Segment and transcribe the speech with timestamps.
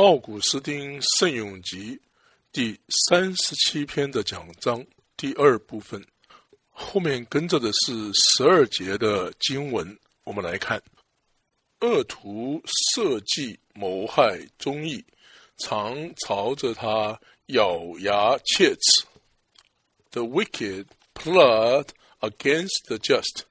[0.00, 1.94] 奥古斯丁《圣咏集》
[2.52, 4.82] 第三十七篇的讲章
[5.14, 6.02] 第二部分，
[6.70, 9.94] 后面跟着的是十二节的经文。
[10.24, 10.82] 我们来看：
[11.80, 12.62] 恶徒
[12.94, 15.04] 设计谋害忠义，
[15.58, 15.94] 常
[16.26, 19.06] 朝着他咬牙切齿。
[20.12, 21.88] The wicked plot
[22.20, 23.42] against the just,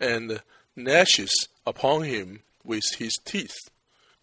[0.00, 0.40] and
[0.74, 1.30] gnashes
[1.62, 3.54] upon him with his teeth。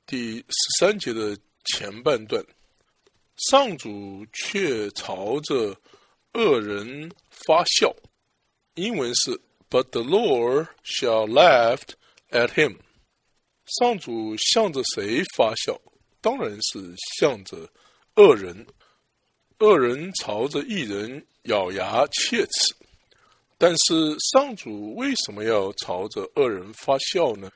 [0.05, 1.37] 第十三节的
[1.69, 2.43] 前半段，
[3.37, 5.75] 上主却朝着
[6.33, 7.95] 恶人发笑。
[8.75, 9.31] 英文是
[9.69, 11.81] "But the Lord shall laugh
[12.31, 12.77] at him"。
[13.79, 15.79] 上主向着谁发笑？
[16.21, 17.69] 当然是向着
[18.15, 18.65] 恶人。
[19.59, 22.75] 恶人朝着一人咬牙切齿。
[23.57, 27.51] 但是上主为什么要朝着恶人发笑呢？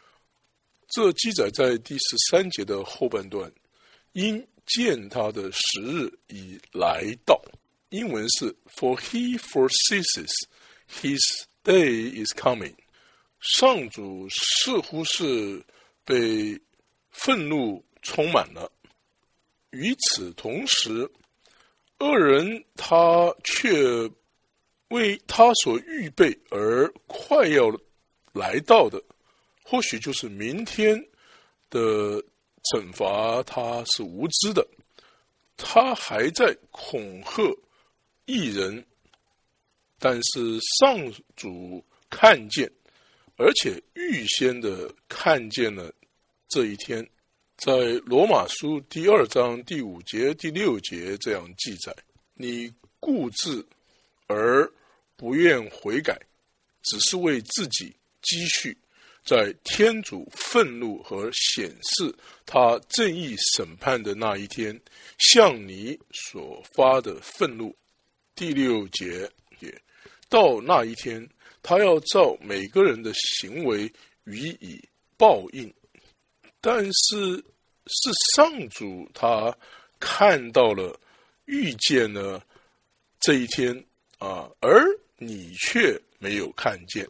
[0.90, 3.52] 这记载在第十三节的后半段。
[4.14, 7.40] 因见他的时日已来到，
[7.90, 10.32] 英文是 For he foresees
[10.90, 11.20] his
[11.64, 12.76] day is coming。
[13.40, 15.64] 上主似乎是
[16.06, 16.60] 被
[17.10, 18.72] 愤怒充满了。
[19.72, 21.10] 与此同时，
[22.00, 24.10] 恶人他却
[24.90, 27.70] 为他所预备而快要
[28.32, 29.04] 来到的，
[29.64, 31.04] 或许就是明天
[31.70, 32.24] 的。
[32.72, 34.66] 惩罚他是无知的，
[35.58, 37.42] 他还在恐吓
[38.26, 38.86] 异人，
[40.00, 42.72] 但是上主看见，
[43.36, 45.94] 而且预先的看见了
[46.48, 47.08] 这一天，
[47.58, 47.74] 在
[48.06, 51.96] 罗马书第二章第五节、第六节这样记载：
[52.36, 53.66] 你固执
[54.28, 54.72] 而
[55.18, 56.20] 不愿悔改，
[56.84, 58.78] 只是为自己积蓄。
[59.24, 62.14] 在天主愤怒和显示
[62.46, 64.78] 他正义审判的那一天，
[65.18, 67.76] 向你所发的愤怒，
[68.36, 69.30] 第六节
[69.60, 69.82] 也
[70.28, 71.28] 到那一天，
[71.62, 73.92] 他要照每个人的行为
[74.26, 74.82] 予以
[75.18, 75.74] 报应。
[76.60, 77.38] 但是
[77.88, 79.56] 是上主他
[80.00, 81.00] 看到了、
[81.46, 82.46] 遇见了
[83.20, 83.74] 这一天
[84.18, 84.86] 啊，而
[85.18, 87.08] 你却没有看见。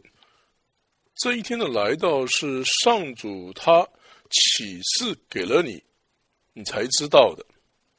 [1.16, 3.86] 这一天的来到是上主他
[4.30, 5.82] 启示给了你，
[6.52, 7.46] 你才知道的。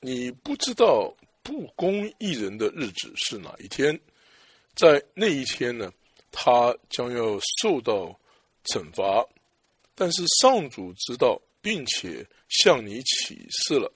[0.01, 3.97] 你不知道不公义人的日子是哪一天，
[4.75, 5.91] 在那一天呢，
[6.31, 8.19] 他将要受到
[8.65, 9.25] 惩罚。
[9.95, 13.89] 但是上主知道，并且向你启示了，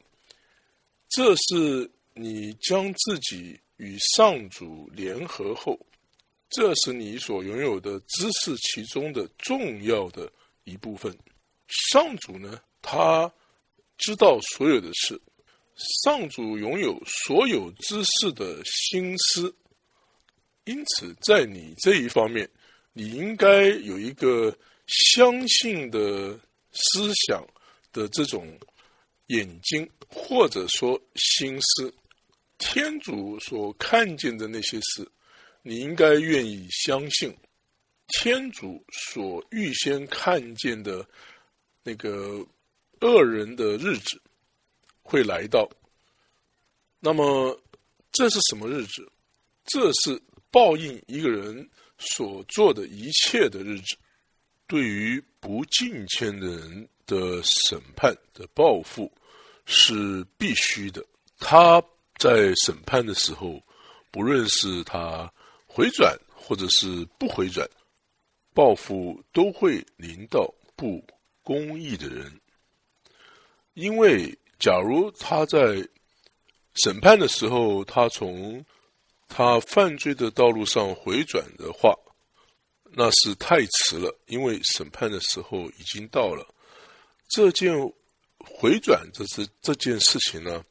[1.10, 5.78] 这是你将自己与上主联合后。
[6.50, 10.32] 这是你所拥有的知识其中的重要的
[10.64, 11.16] 一部分。
[11.68, 13.32] 上主呢，他
[13.98, 15.22] 知道所有的事，
[16.04, 19.56] 上主拥有所有知识的心思，
[20.66, 22.50] 因此在你这一方面，
[22.94, 26.38] 你应该有一个相信的
[26.72, 27.46] 思想
[27.94, 28.58] 的这种
[29.28, 31.94] 眼睛，或者说心思，
[32.58, 35.08] 天主所看见的那些事。
[35.62, 37.36] 你应该愿意相信，
[38.08, 41.06] 天主所预先看见的
[41.84, 42.46] 那个
[43.02, 44.20] 恶人的日子
[45.04, 45.70] 会来到。
[47.00, 47.62] 那么，
[48.12, 49.12] 这是什么日子？
[49.66, 50.20] 这是
[50.50, 53.98] 报应一个人所做的一切的日子。
[54.66, 59.12] 对于不敬虔的人的审判的报复
[59.66, 61.06] 是必须的。
[61.38, 61.84] 他
[62.18, 63.62] 在审判的时候，
[64.10, 65.32] 不论是他。
[65.80, 67.66] 回转或者是不回转，
[68.54, 71.02] 报复都会临到不
[71.42, 72.30] 公义的人。
[73.76, 75.88] 因为假如他在
[76.84, 78.62] 审判的时候，他从
[79.30, 81.98] 他犯罪的道路上回转的话，
[82.92, 84.14] 那是太迟了。
[84.26, 86.46] 因为审判的时候已经到了。
[87.30, 87.74] 这件
[88.38, 90.62] 回转，这是这件事情呢，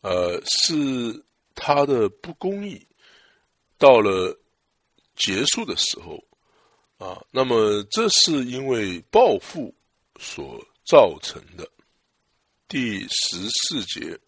[0.00, 2.84] 呃，是他的不公义。
[3.80, 4.38] 到了
[5.16, 6.22] 结束的时候，
[6.98, 9.74] 啊，那么这是因为报复
[10.18, 11.66] 所造成的。
[12.68, 14.20] 第十四节，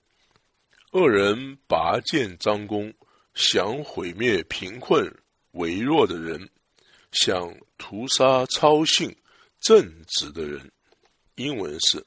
[0.93, 2.93] 恶人拔剑张弓，
[3.34, 5.06] 想毁灭贫困
[5.50, 6.49] 微弱的人，
[7.12, 9.14] 想屠杀超性
[9.60, 10.72] 正直的人。
[11.34, 12.02] 英文是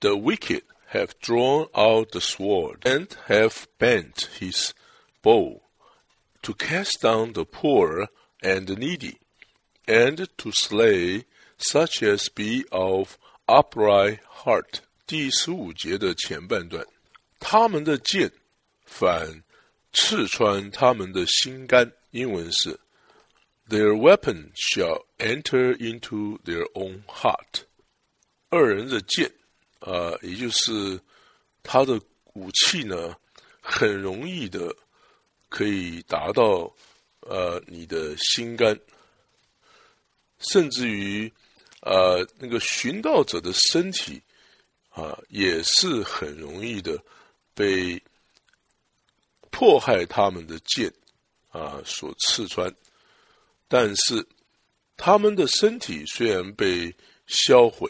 [0.00, 4.70] ：The wicked have drawn out the sword and have bent his
[5.22, 5.60] bow.
[6.43, 8.07] to cast down the poor
[8.41, 9.17] and the needy,
[9.85, 11.25] and to slay
[11.57, 13.17] such as be of
[13.47, 14.81] upright heart.
[15.05, 16.85] 第十五节的前半段，
[17.39, 18.31] 他们的剑
[18.85, 19.43] 反
[19.91, 21.91] 刺穿他们的心肝。
[22.11, 22.79] 英文是
[23.67, 27.65] Their weapon shall enter into their own heart。
[28.49, 29.31] 二人的剑，
[29.79, 30.99] 啊，也就是
[31.61, 32.01] 他的
[32.33, 33.15] 武器呢，
[33.61, 34.75] 很容易的
[35.54, 36.68] 可以达到
[37.20, 38.76] 呃你的心肝，
[40.50, 41.32] 甚至于
[41.82, 44.20] 呃那个寻道者的身体
[44.90, 47.00] 啊，也是很容易的
[47.54, 48.02] 被
[49.52, 50.92] 迫害他们的剑
[51.50, 52.74] 啊所刺穿，
[53.68, 54.26] 但是
[54.96, 56.92] 他们的身体虽然被
[57.28, 57.88] 销毁。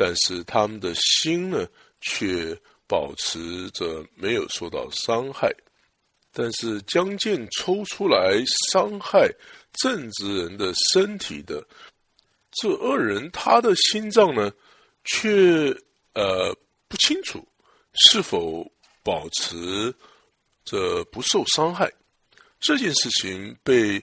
[0.00, 1.66] 但是他们的心呢，
[2.00, 2.56] 却
[2.86, 5.52] 保持着没有受到伤害。
[6.40, 8.40] 但是将剑抽出来
[8.70, 9.28] 伤害
[9.72, 11.66] 正直人的身体的
[12.52, 14.52] 这恶人，他的心脏呢，
[15.02, 15.76] 却
[16.12, 16.56] 呃
[16.86, 17.44] 不清楚
[17.94, 18.70] 是否
[19.02, 19.92] 保持
[20.64, 21.92] 着不受伤害。
[22.60, 24.00] 这件事情被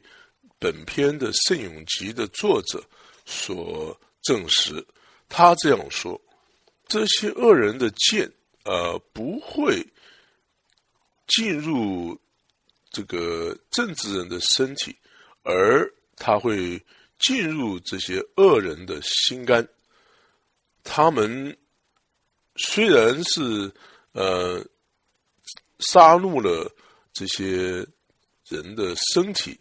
[0.59, 2.83] 本篇的《圣咏集》的作者
[3.25, 4.85] 所证实。
[5.29, 6.19] 他这样说
[6.85, 8.29] ：“这些恶人的剑，
[8.65, 9.85] 呃，不会
[11.27, 12.17] 进入
[12.95, 14.95] 这个政治人的身体，
[15.43, 16.81] 而他会
[17.19, 19.67] 进入这些恶人的心肝。
[20.81, 21.57] 他们
[22.55, 23.69] 虽然是
[24.13, 24.65] 呃
[25.79, 26.73] 杀戮了
[27.11, 27.85] 这些
[28.47, 29.59] 人的身体，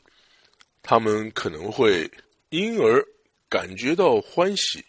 [0.80, 2.08] 他们可能会
[2.50, 3.04] 因而
[3.48, 4.84] 感觉到欢喜。”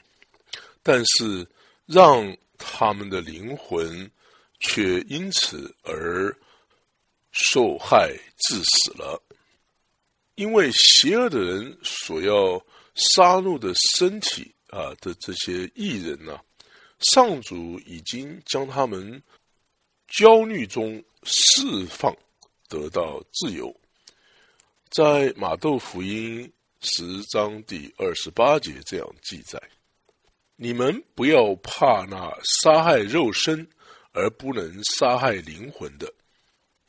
[0.88, 1.48] 但是，
[1.88, 4.08] 让他们的灵魂
[4.60, 6.32] 却因此而
[7.38, 9.22] 受害致死了，
[10.36, 12.58] 因为邪恶的人所要
[12.96, 16.40] 杀戮的身体啊的这些异人呢，
[17.00, 19.22] 上主已经将他们
[20.08, 22.16] 焦虑中释放，
[22.70, 23.76] 得到自由。
[24.90, 26.50] 在马窦福音
[26.80, 29.62] 十章第二十八节这样记载。
[30.56, 32.32] 你们不要怕那
[32.64, 33.68] 杀害肉身
[34.14, 36.14] 而不能杀害灵魂的，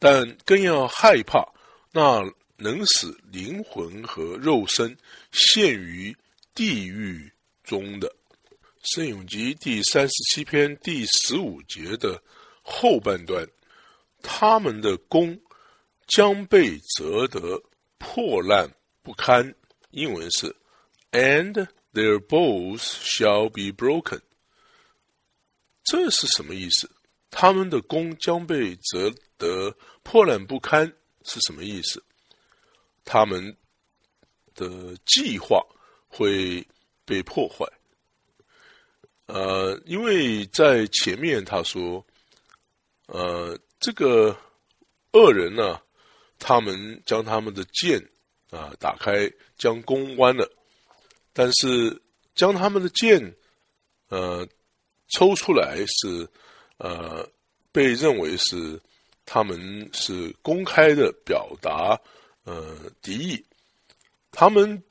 [0.09, 1.45] 但更要害怕
[1.91, 2.23] 那
[2.59, 4.97] 能使灵魂和肉身
[5.33, 6.17] 陷于
[6.55, 7.29] 地狱
[7.65, 8.15] 中的。
[8.85, 12.23] 圣咏集第三十七篇第十五节的
[12.63, 13.45] 后半段，
[14.23, 15.37] 他们的弓
[16.07, 17.61] 将被折得
[17.99, 18.73] 破烂
[19.03, 19.53] 不堪。
[19.91, 20.55] 英文是
[21.11, 21.67] and。
[21.93, 24.21] Their bows shall be broken。
[25.83, 26.91] 这是什么意思？
[27.31, 30.91] 他们的弓将被折得破烂不堪
[31.25, 32.03] 是什么意思？
[33.05, 33.57] 他们
[34.55, 35.65] 的计划
[36.09, 36.67] 会
[37.05, 37.67] 被破坏。
[39.27, 42.05] 呃，因为在前面他说，
[43.07, 44.37] 呃，这个
[45.13, 45.81] 恶人呢，
[46.39, 48.01] 他们将他们的剑
[48.51, 50.49] 啊打开，将弓弯了。
[51.33, 52.01] 但是
[52.35, 53.37] 将他们的剑，
[54.09, 54.47] 呃，
[55.09, 56.29] 抽出来是，
[56.79, 57.29] 呃，
[57.73, 58.81] 被认为是
[59.25, 62.01] 他们是公开的表达，
[62.45, 63.45] 呃，敌意。
[64.31, 64.83] 他们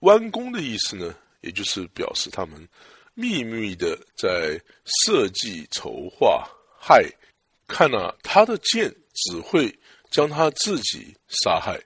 [0.00, 2.68] 弯弓的意思呢，也就是表示他们
[3.14, 6.48] 秘密的在设计筹划
[6.78, 7.08] 害。
[7.66, 9.72] 看啊，他的剑只会
[10.10, 11.80] 将他自己杀害。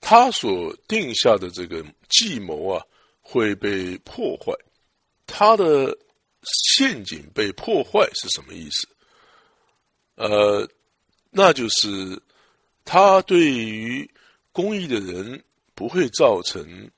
[0.00, 2.84] 他所定下的这个计谋啊。
[3.28, 4.52] 会被破坏，
[5.26, 5.98] 他的
[6.74, 8.88] 陷阱被破坏是什么意思？
[10.14, 10.68] 呃，
[11.30, 12.20] 那就是
[12.84, 14.10] 他对于
[14.52, 16.90] 公益的人不会造成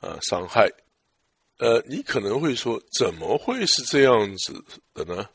[0.00, 0.70] 啊伤害。
[1.58, 5.28] 呃，你可能会说，怎么会是这样子的呢？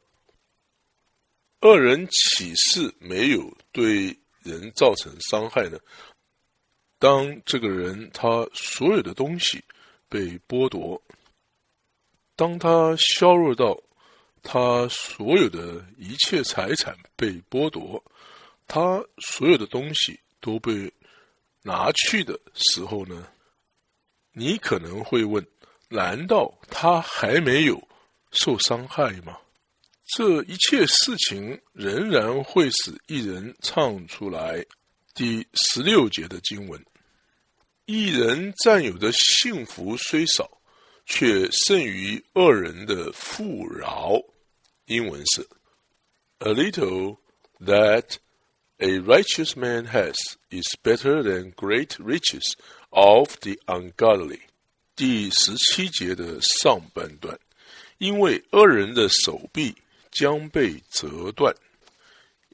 [1.62, 5.80] 恶人岂是没有对人造成伤害呢？
[7.00, 9.64] 当这个人他所有的东西。
[10.12, 11.02] 被剥夺。
[12.42, 13.80] 当他削弱到
[14.42, 18.04] 他所有的一切财产被剥夺，
[18.68, 20.92] 他所有的东西都被
[21.62, 23.28] 拿去的时候呢？
[24.34, 25.46] 你可能会问：
[25.88, 27.80] 难道他还没有
[28.32, 29.38] 受伤害吗？
[30.18, 34.66] 这一切事情仍然会使一人唱出来。
[35.14, 36.84] 第十六节的经文。
[37.86, 40.50] 一人占有的幸福虽少，
[41.11, 44.21] 却胜于二人的富饶。
[44.87, 45.49] 英文是：
[46.39, 47.19] A little
[47.61, 48.17] that
[48.79, 50.15] a righteous man has
[50.51, 52.55] is better than great riches
[52.91, 54.41] of the ungodly。
[54.95, 57.39] 第十七节的上半段，
[57.99, 59.75] 因为恶人的手臂
[60.11, 61.55] 将被折断。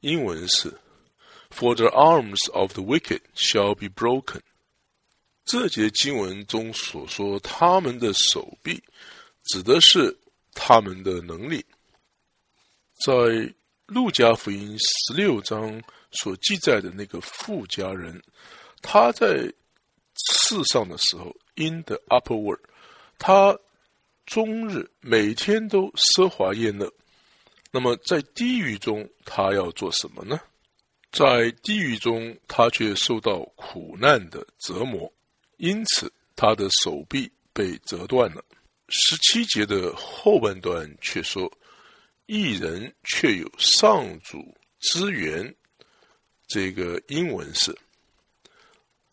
[0.01, 0.79] 英文是
[1.51, 4.41] “For the arms of the wicked shall be broken”。
[5.48, 8.84] 这节经文中所说他们的手臂，
[9.46, 10.16] 指的是
[10.54, 11.66] 他们的能力。
[13.06, 13.14] 在
[13.86, 18.22] 路加福音十六章所记载的那个富家人，
[18.82, 19.52] 他在
[20.16, 22.60] 世上的时候，in the upper world，
[23.18, 23.58] 他
[24.26, 26.92] 终日每天都奢华宴乐。
[27.72, 30.40] 那么在地狱中，他要做什么呢？
[31.12, 35.12] 在地狱中，他却受到苦难的折磨，
[35.58, 38.44] 因此他的手臂被折断了。
[38.90, 41.52] 十七节的后半段却说，
[42.26, 45.54] 一人却有上主之源。
[46.48, 47.78] 这个英文是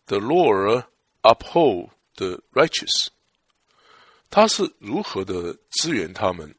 [0.06, 0.86] “The Lord
[1.22, 3.08] uphold the righteous”。
[4.30, 6.54] 他是如何的支援他们？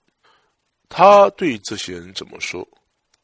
[0.90, 2.68] 他对这些人怎么说？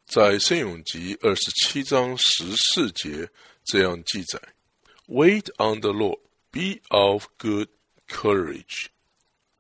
[0.06, 3.30] 在圣咏集二十七章十四节
[3.63, 4.41] 这样记载
[5.08, 6.20] ：“Wait on the Lord,
[6.51, 7.70] be of good
[8.08, 8.91] courage,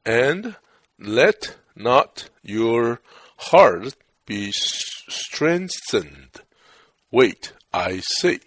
[0.03, 0.55] and
[0.99, 2.99] let not your
[3.37, 3.95] heart
[4.25, 6.41] be strengthened.
[7.11, 8.39] Wait, I say,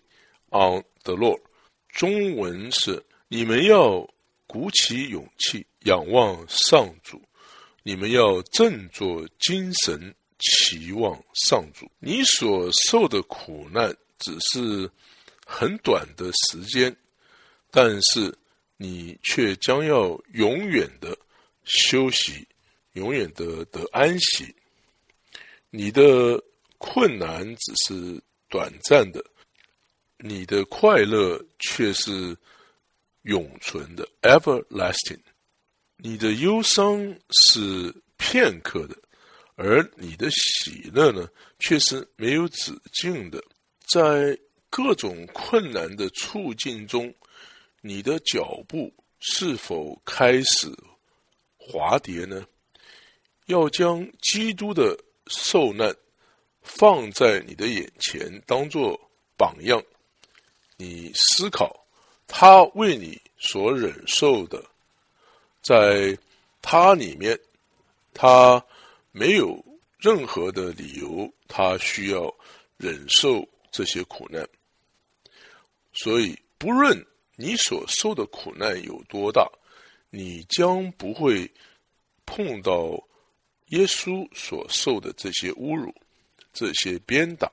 [0.51, 1.41] on the Lord。”
[1.89, 4.09] 中文是：你们要
[4.47, 5.67] 鼓起勇气。
[5.85, 7.21] 仰望上主，
[7.83, 11.87] 你们要振作精神，期望上主。
[11.99, 14.91] 你所受的苦难只是
[15.45, 16.97] 很短的时间，
[17.77, 18.33] 但是
[18.77, 21.19] 你却将要永远的
[21.65, 22.47] 休息，
[22.93, 24.55] 永远的得安息。
[25.71, 26.41] 你的
[26.79, 29.25] 困难只是短暂的，
[30.19, 32.37] 你的快乐却是
[33.23, 35.19] 永存的 （everlasting）。
[35.97, 36.97] 你的忧伤
[37.31, 38.97] 是片刻的，
[39.57, 41.29] 而你的喜乐呢，
[41.59, 43.43] 却是没有止境的。
[43.89, 44.39] 在
[44.71, 47.13] 各种困难的处境中，
[47.87, 50.75] 你的脚步是否开始
[51.59, 52.43] 滑跌呢？
[53.45, 55.95] 要将基督的受难
[56.63, 58.99] 放在你的眼前，当做
[59.37, 59.85] 榜样。
[60.79, 61.87] 你思考
[62.27, 64.65] 他为你所忍受的。
[65.61, 66.17] 在
[66.63, 67.39] 他里面，
[68.15, 68.65] 他
[69.13, 69.63] 没有
[69.99, 72.35] 任何的理由，他需要
[72.79, 74.49] 忍受这些苦难。
[75.93, 79.51] 所以，不论你所受的苦难有多大，
[80.11, 81.51] 你将不会
[82.27, 82.93] 碰到
[83.69, 85.95] 耶稣所受的这些侮辱、
[86.53, 87.51] 这些鞭打，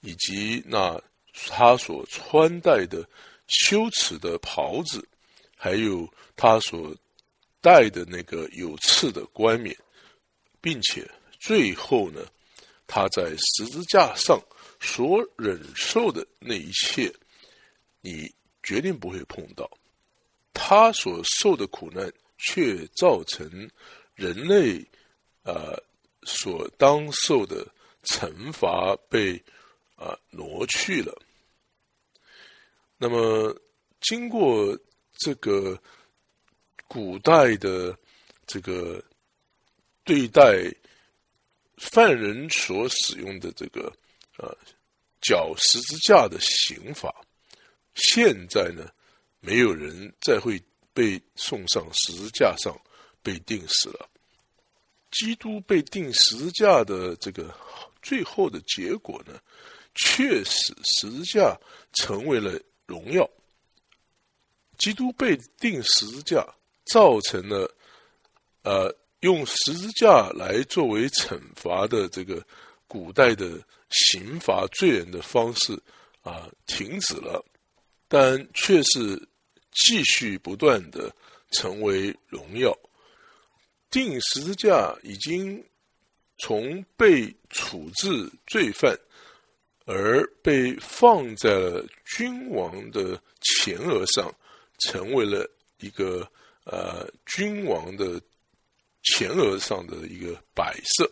[0.00, 1.00] 以及那
[1.48, 3.06] 他所穿戴的
[3.46, 5.06] 羞耻的袍子。
[5.58, 6.94] 还有他所
[7.62, 9.74] 戴的那个有刺的冠冕，
[10.60, 11.10] 并且
[11.40, 12.20] 最后呢，
[12.86, 14.38] 他在十字架上
[14.78, 17.10] 所忍受的那一切，
[18.02, 18.30] 你
[18.66, 19.70] 决定不会碰到。
[20.52, 23.70] 他所受的苦难，却造成
[24.14, 24.84] 人类
[25.42, 25.72] 啊
[26.24, 27.66] 所当受的
[28.02, 29.42] 惩罚被
[29.94, 31.16] 啊挪去了。
[32.98, 33.58] 那么
[34.02, 34.78] 经过。
[35.18, 35.80] 这个
[36.86, 37.98] 古代的
[38.46, 39.02] 这个
[40.04, 40.70] 对待
[41.78, 43.90] 犯人所使用的这个
[44.36, 44.54] 呃
[45.22, 47.24] 绞十字架的刑法，
[47.96, 48.88] 现在呢，
[49.40, 50.62] 没有人再会
[50.94, 52.78] 被送上十字架上
[53.22, 54.08] 被钉死了。
[55.10, 57.54] 基督被钉十字架的这个
[58.02, 59.40] 最后的结果呢，
[59.94, 61.58] 确实十字架
[61.92, 63.28] 成为了荣耀。
[64.76, 66.46] 基督被钉十字架，
[66.84, 67.74] 造成了
[68.62, 72.44] 呃用十字架来作为惩罚的这个
[72.86, 75.80] 古代的刑罚罪人的方式
[76.20, 77.42] 啊停止了，
[78.08, 79.28] 但却是
[79.72, 81.14] 继续不断的
[81.50, 82.76] 成为荣耀。
[83.90, 85.64] 钉十字架已经
[86.38, 88.98] 从被处置罪犯，
[89.84, 94.34] 而被放在了君王的前额上。
[94.78, 96.30] 成为了一个
[96.64, 98.20] 呃君王的
[99.04, 101.10] 前额上的一个摆设。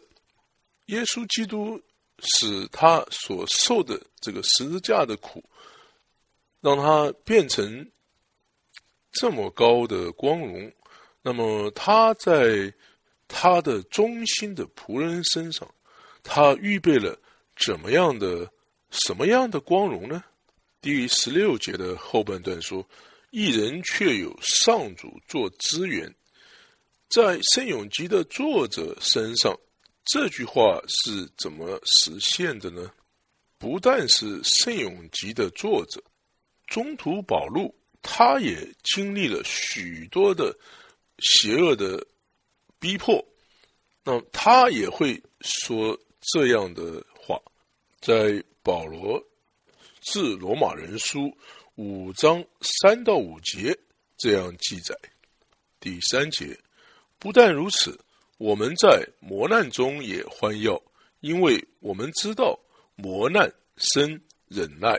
[0.89, 1.81] 耶稣基督
[2.19, 5.43] 使他所受的这个十字架的苦，
[6.65, 7.93] 让他变成
[9.13, 10.73] 这么高的光荣。
[11.21, 12.73] 那么他在
[13.29, 15.73] 他的忠心的仆人身上，
[16.23, 17.21] 他预备了
[17.65, 18.51] 怎么样的
[18.91, 20.25] 什么样的光荣呢？
[20.81, 22.85] 第十六节的后半段说。
[23.37, 26.15] 一人却有上主做资源，
[27.09, 29.59] 在圣咏集的作者身上，
[30.05, 32.89] 这句话是怎么实现的呢？
[33.59, 36.01] 不但是圣永集的作者
[36.75, 40.53] 中途宝路，他也经历了许多的
[41.21, 42.05] 邪恶的
[42.81, 43.25] 逼迫，
[44.03, 45.97] 那他也会说
[46.33, 47.41] 这样的话，
[48.01, 49.25] 在保罗
[50.01, 51.33] 致罗马人书
[51.77, 53.79] 五章三到五节
[54.17, 54.99] 这样记载。
[55.79, 56.59] 第三节，
[57.21, 57.97] 不但如此，
[58.37, 60.83] 我们在磨难中也欢耀，
[61.21, 62.59] 因为我们知道
[62.97, 64.99] 磨难生忍耐。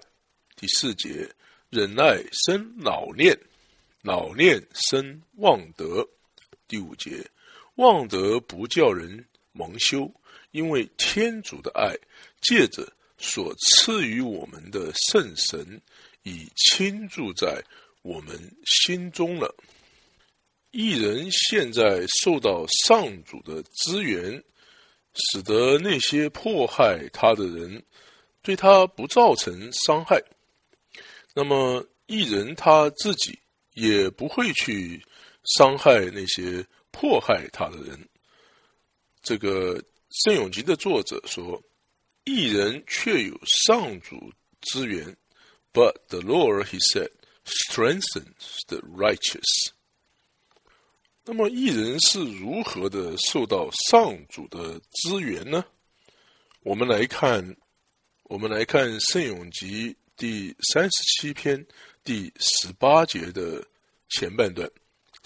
[0.55, 1.29] 第四节，
[1.75, 3.37] 忍耐生老练，
[4.01, 6.07] 老练生望德。
[6.69, 7.29] 第五节，
[7.75, 10.09] 望德不叫人蒙羞，
[10.51, 11.93] 因为天主的爱
[12.39, 15.81] 借着所赐予我们的圣神，
[16.23, 17.61] 已倾注在
[18.03, 19.53] 我们心中了。
[20.71, 24.41] 一人现在受到上主的支援，
[25.13, 27.83] 使得那些迫害他的人
[28.41, 30.23] 对他不造成伤害。
[31.37, 33.37] 那么，艺人他自己
[33.73, 35.05] 也不会去
[35.43, 38.07] 伤害那些迫害他的人。
[39.21, 39.83] 这个
[40.23, 41.61] 圣永吉的作者说
[42.23, 45.05] ：“艺人却有上主之援
[45.73, 47.11] ，But the Lord, he said,
[47.43, 49.71] strengthens the righteous。”
[51.25, 55.65] 那么，艺人是如何的受到上主的支援呢？
[56.61, 57.57] 我们来看，
[58.23, 61.65] 我们来看《圣咏集》第三十七篇
[62.03, 63.65] 第十八节的
[64.09, 64.69] 前半段：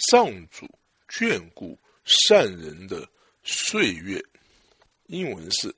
[0.10, 0.70] 上主
[1.08, 3.08] 眷顾善人的
[3.44, 4.24] 岁月。
[5.08, 5.76] 英文是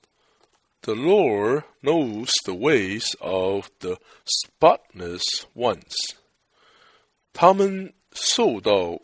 [0.82, 5.24] ：The Lord knows the ways of the spotless
[5.56, 6.16] ones。
[7.34, 9.02] 他们受到。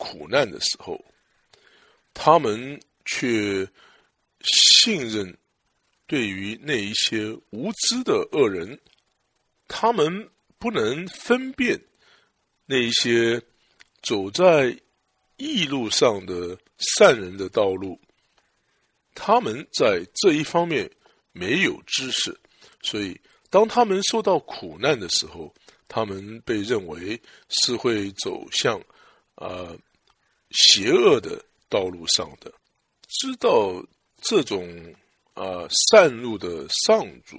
[0.00, 1.04] 苦难的时候，
[2.14, 3.68] 他们却
[4.44, 5.36] 信任
[6.06, 8.78] 对于那一些无知的恶人，
[9.68, 10.28] 他们
[10.58, 11.80] 不能分辨
[12.66, 13.40] 那些
[14.02, 14.76] 走在
[15.36, 18.00] 义路上的善人的道路，
[19.14, 20.90] 他们在这一方面
[21.32, 22.36] 没有知识，
[22.82, 25.54] 所以当他们受到苦难的时候，
[25.86, 28.80] 他们被认为是会走向
[29.36, 29.76] 啊。
[30.50, 32.50] 邪恶的道路上的，
[33.06, 33.84] 知道
[34.22, 34.66] 这种
[35.34, 37.38] 啊善路的上主，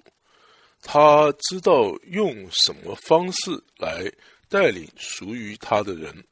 [0.82, 4.12] 他知道用什么方式来
[4.48, 6.24] 带领属于他的人。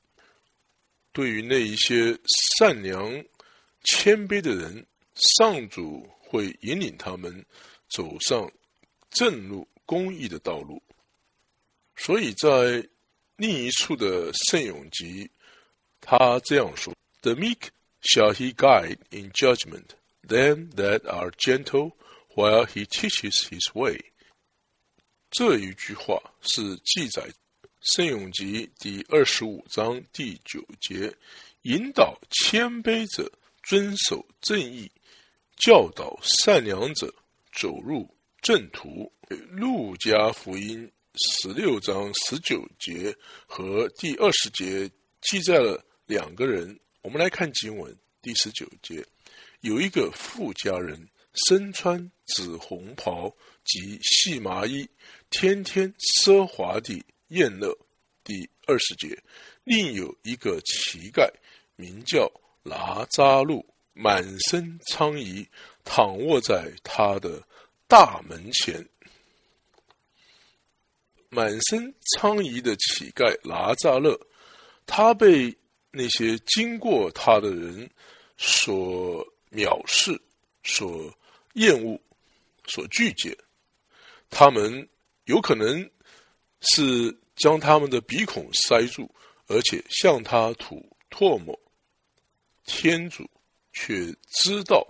[1.11, 2.17] 对于那一些
[2.57, 3.11] 善良、
[3.83, 7.45] 谦卑的人，上主会引领他们
[7.89, 8.51] 走上
[9.09, 10.81] 正路、公义的道路。
[11.95, 12.87] 所以在
[13.35, 15.29] 另一处的圣咏集。
[15.99, 17.69] 他这样说：“The meek
[18.01, 19.87] shall he guide in judgment;
[20.25, 21.93] them that are gentle,
[22.35, 23.99] while he teaches his way。”
[25.29, 27.21] 这一句话是记载
[27.81, 31.13] 《圣咏集》第二十五章第九节，
[31.63, 33.29] 引导谦卑者
[33.61, 34.89] 遵守正义，
[35.57, 37.13] 教导善良者
[37.53, 38.09] 走入
[38.41, 39.11] 正途。
[39.51, 43.13] 路加福音十六章十九节
[43.45, 44.89] 和第二十节
[45.21, 45.83] 记载了。
[46.05, 49.05] 两个人，我们来看经文第十九节，
[49.59, 51.05] 有一个富家人
[51.45, 54.89] 身穿紫红袍及细麻衣，
[55.29, 57.77] 天天奢华地宴乐。
[58.23, 59.17] 第二十节，
[59.63, 61.29] 另有一个乞丐，
[61.75, 62.31] 名叫
[62.63, 65.47] 拿扎路，满身疮痍，
[65.83, 67.41] 躺卧在他的
[67.87, 68.87] 大门前。
[71.29, 74.19] 满身疮痍的乞丐拿扎勒，
[74.85, 75.55] 他被。
[75.89, 77.89] 那些经过他的人
[78.37, 80.21] 所藐视、
[80.63, 81.11] 所
[81.57, 81.99] 厌恶、
[82.65, 83.37] 所拒绝，
[84.29, 84.87] 他们
[85.25, 85.87] 有可能
[86.61, 89.13] 是将他们的鼻孔塞住，
[89.47, 91.59] 而且向他吐唾沫。
[92.65, 93.29] 天主
[93.73, 94.85] 却知道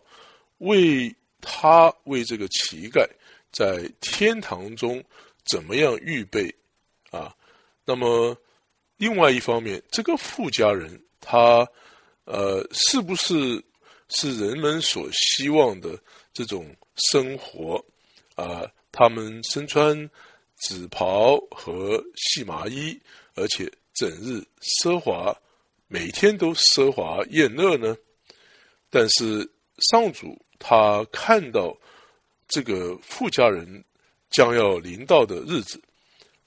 [0.59, 3.07] 为他为这个乞丐
[3.51, 5.03] 在天堂中
[5.45, 6.53] 怎么样预备
[7.11, 7.35] 啊？
[7.83, 8.37] 那么。
[8.99, 11.69] 另外一方面，这个富家人他
[12.23, 13.63] 呃，是不是
[14.09, 15.95] 是人们所希望的
[16.37, 17.83] 这种生活
[18.35, 18.71] 啊？
[18.91, 20.07] 他们身穿
[20.55, 22.95] 紫袍和细麻衣，
[23.33, 25.35] 而且整日奢华，
[25.87, 27.97] 每天都奢华宴乐呢？
[28.91, 29.49] 但是
[29.89, 31.75] 上主他看到
[32.47, 33.83] 这个富家人
[34.29, 35.81] 将要临到的日子，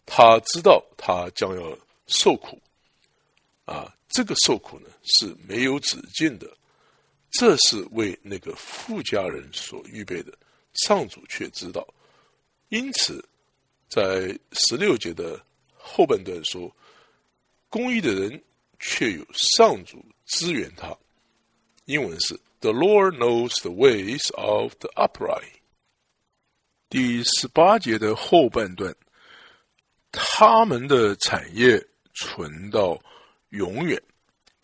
[0.07, 1.79] 他知道他将要。
[2.12, 2.61] 受苦，
[3.66, 6.50] 啊，这个受苦呢是没有止境的。
[7.31, 10.33] 这是为那个富家人所预备的，
[10.75, 11.87] 上主却知道。
[12.69, 13.25] 因此，
[13.88, 15.40] 在十六节的
[15.75, 16.75] 后半段说，
[17.69, 18.43] 公义的人
[18.79, 20.97] 却有上主支援他。
[21.87, 25.53] 英文是 “The Lord knows the ways of the upright”。
[26.88, 28.95] 第十八节的后半段，
[30.11, 33.01] 他们的产业存到
[33.51, 34.01] 永远。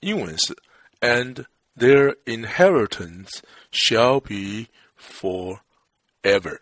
[0.01, 0.57] 英文是
[1.01, 1.45] “And
[1.77, 4.67] their inheritance shall be
[4.99, 6.59] forever”。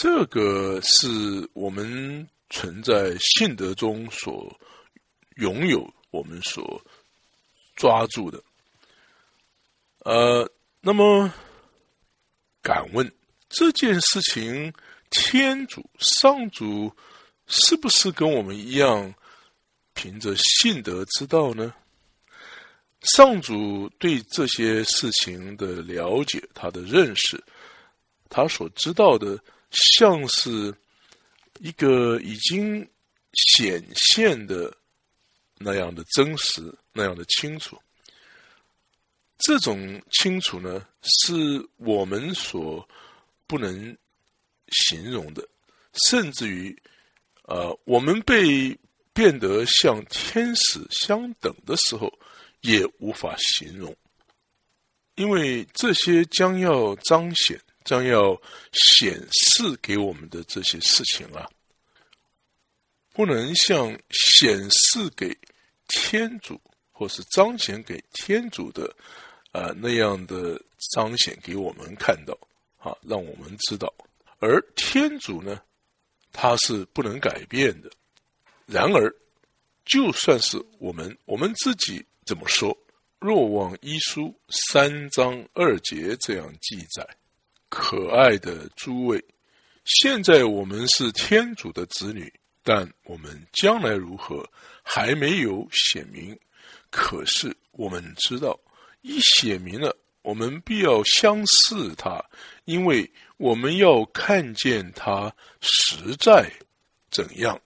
[0.00, 4.58] 这个是我们存在信德中所
[5.36, 6.82] 拥有、我们所
[7.76, 8.42] 抓住的。
[9.98, 11.32] 呃，那么，
[12.62, 13.12] 敢问
[13.48, 14.72] 这件事情，
[15.10, 16.94] 天主上主
[17.46, 19.14] 是不是跟我们一样，
[19.92, 21.74] 凭着信德之道呢？
[23.02, 27.42] 上主对这些事情的了解，他的认识，
[28.28, 29.38] 他所知道的。
[29.96, 30.74] 像是
[31.58, 32.86] 一个已经
[33.32, 34.70] 显现的
[35.56, 36.62] 那样的真实，
[36.92, 37.80] 那样的清楚。
[39.38, 42.86] 这种清楚呢，是我们所
[43.46, 43.96] 不能
[44.68, 45.42] 形容的，
[46.10, 46.76] 甚至于，
[47.44, 48.78] 呃，我们被
[49.14, 52.12] 变得像天使相等的时候，
[52.62, 53.94] 也无法形容，
[55.14, 57.60] 因为这些将要彰显。
[57.84, 58.40] 将要
[58.72, 61.50] 显示给我们的这些事情啊，
[63.12, 65.36] 不能像显示给
[65.88, 66.60] 天主
[66.92, 68.94] 或是彰显给天主的
[69.50, 72.38] 啊那样的彰显给我们看到
[72.78, 73.92] 啊，让我们知道。
[74.38, 75.60] 而天主呢，
[76.30, 77.90] 他是不能改变的。
[78.64, 79.12] 然而，
[79.84, 82.76] 就算是我们我们自己怎么说，
[83.18, 87.06] 若望一书三章二节这样记载。
[87.68, 89.24] 可爱的诸位，
[89.84, 92.32] 现在我们是天主的子女，
[92.62, 94.46] 但我们将来如何
[94.82, 96.38] 还没有显明。
[96.90, 98.58] 可是我们知道，
[99.00, 102.22] 一显明了，我们必要相似他，
[102.66, 106.52] 因为我们要看见他实在
[107.10, 107.58] 怎样。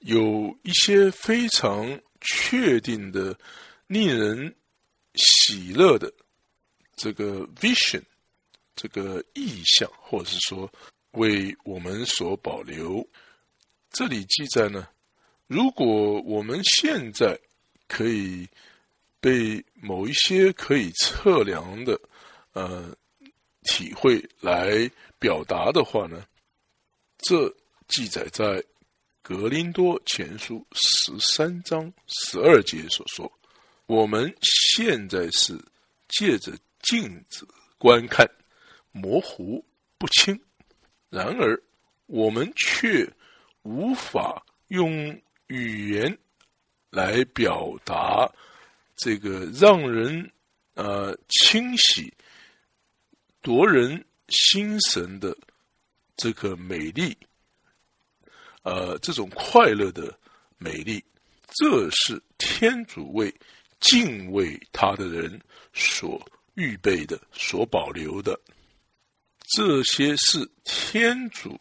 [0.00, 3.38] 有一些非常确定的、
[3.88, 4.54] 令人
[5.14, 6.12] 喜乐的
[6.94, 8.02] 这个 vision。
[8.80, 10.72] 这个意象，或者是说
[11.10, 13.04] 为我们所保留。
[13.90, 14.86] 这里记载呢，
[15.48, 17.36] 如果我们现在
[17.88, 18.48] 可以
[19.18, 22.00] 被某一些可以测量的
[22.52, 22.96] 呃
[23.64, 26.24] 体会来表达的话呢，
[27.18, 27.52] 这
[27.88, 28.62] 记载在
[29.22, 33.37] 格林多前书十三章十二节所说：
[33.88, 35.58] 我们现在是
[36.08, 37.48] 借着镜子
[37.78, 38.28] 观看。
[38.90, 39.64] 模糊
[39.96, 40.38] 不清，
[41.08, 41.62] 然而
[42.06, 43.08] 我们却
[43.62, 44.90] 无法用
[45.46, 46.18] 语言
[46.90, 48.28] 来表达
[48.96, 50.28] 这个让人
[50.74, 52.12] 呃清晰
[53.40, 55.36] 夺人心神的
[56.16, 57.16] 这个美丽，
[58.62, 60.18] 呃，这种快乐的
[60.56, 61.04] 美丽，
[61.54, 63.32] 这是天主为
[63.80, 65.40] 敬畏他的人
[65.72, 66.20] 所
[66.54, 68.38] 预备的、所保留的。
[69.56, 71.58] 这些是天主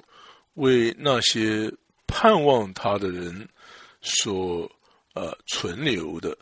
[0.56, 1.72] 为那些
[2.06, 3.48] 盼望他的人
[4.02, 4.70] 所
[5.14, 6.38] 呃存留的、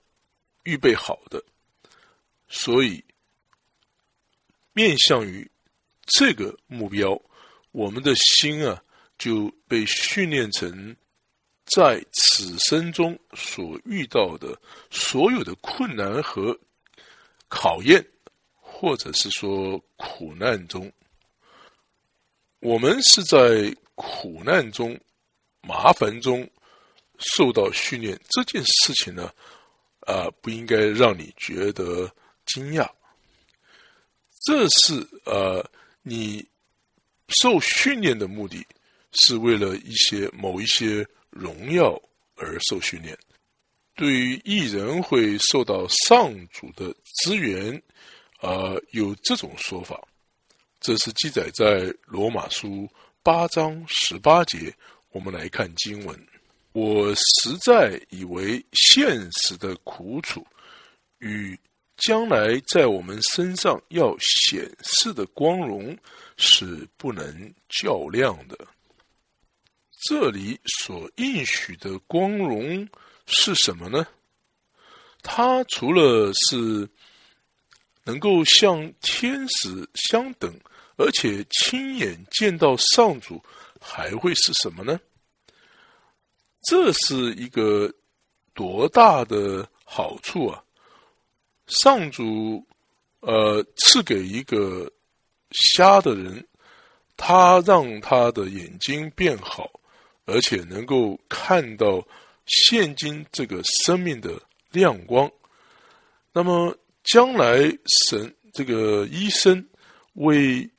[0.63, 1.43] 预备好的，
[2.47, 3.03] 所以
[4.73, 5.49] 面向于
[6.05, 7.21] 这个目标，
[7.71, 8.81] 我们的心啊
[9.17, 10.95] 就被训练成
[11.65, 14.59] 在此生中所遇到的
[14.91, 16.57] 所有的困难和
[17.47, 18.05] 考验，
[18.53, 20.91] 或者是说苦难中。
[22.59, 24.99] 我们是在苦难中、
[25.61, 26.47] 麻烦中
[27.17, 29.31] 受到训练，这件事情呢，
[30.01, 32.11] 啊，不应该让你觉得
[32.45, 32.89] 惊讶。
[34.41, 35.67] 这是呃，
[36.03, 36.47] 你
[37.27, 38.65] 受训练的目的
[39.13, 42.01] 是为了一些某一些荣耀
[42.35, 43.15] 而受训练。
[43.93, 46.93] 对于艺人会受到上主的
[47.23, 47.79] 资源，
[48.39, 50.01] 啊，有这种说法。
[50.79, 52.89] 这是记载在罗马书
[53.21, 54.73] 八章十八节。
[55.11, 56.27] 我们来看经文。
[56.73, 60.45] 我实在以为现实的苦楚
[61.19, 61.57] 与
[61.95, 65.97] 将来在我们身上要显示的光荣
[66.35, 68.57] 是不能较量的。
[70.07, 72.87] 这里所应许的光荣
[73.25, 74.05] 是什么呢？
[75.23, 76.87] 它除了是
[78.03, 80.53] 能够像天使相等，
[80.97, 83.43] 而且亲眼见到上主，
[83.81, 84.99] 还会是什么呢？
[86.61, 87.91] 这是一个
[88.53, 90.63] 多大的好处啊！
[91.65, 92.63] 上主，
[93.21, 94.91] 呃，赐给一个
[95.49, 96.47] 瞎的人，
[97.17, 99.74] 他让他的眼睛变好，
[100.25, 102.05] 而且能够看到
[102.45, 105.31] 现今这个生命的亮光。
[106.33, 107.57] 那么，将来
[108.07, 109.65] 神这个医生
[110.13, 110.69] 为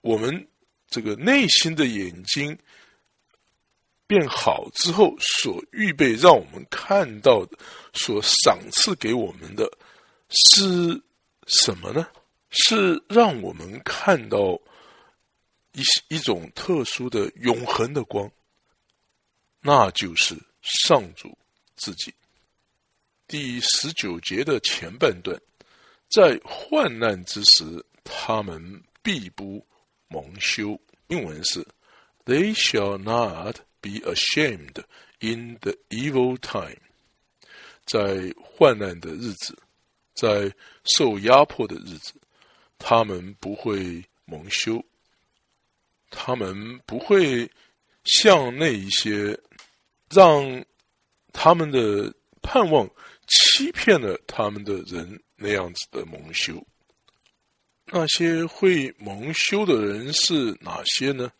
[0.00, 0.48] 我们
[0.88, 2.58] 这个内心的眼睛。
[4.04, 7.56] 变好之后，所预备让我们看到的，
[7.94, 9.66] 所赏赐给我们的，
[10.28, 11.02] 是
[11.46, 12.06] 什么呢？
[12.50, 14.60] 是让我们看到
[15.72, 18.30] 一一种特殊的永恒的光，
[19.62, 21.36] 那就是上主
[21.76, 22.12] 自己。
[23.26, 25.40] 第十九节的前半段，
[26.10, 29.66] 在患难之时，他们必不
[30.08, 30.78] 蒙羞。
[31.06, 31.66] 英文是
[32.26, 33.56] ：They shall not。
[33.84, 34.84] Be ashamed
[35.18, 36.78] in the evil time，
[37.84, 39.58] 在患难的日子，
[40.14, 42.14] 在受压迫的日子，
[42.78, 44.80] 他们不会蒙羞，
[46.10, 47.50] 他们不会
[48.04, 49.36] 像那一些
[50.12, 50.64] 让
[51.32, 52.88] 他们的盼望
[53.26, 56.64] 欺骗了他们的人那样子的蒙羞。
[57.86, 61.32] 那些会蒙羞的人是哪些呢？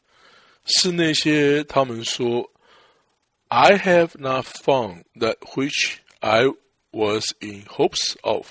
[0.65, 2.51] 是那些他们说
[3.49, 6.45] ，I have not found that which I
[6.91, 8.47] was in hopes of。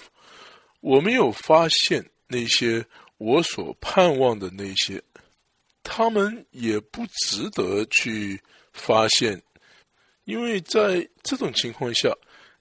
[0.82, 2.86] 我没有发现那些
[3.18, 5.02] 我所盼望的那些，
[5.84, 8.42] 他们也不值得去
[8.74, 9.42] 发现，
[10.24, 12.16] 因为在这种情况下，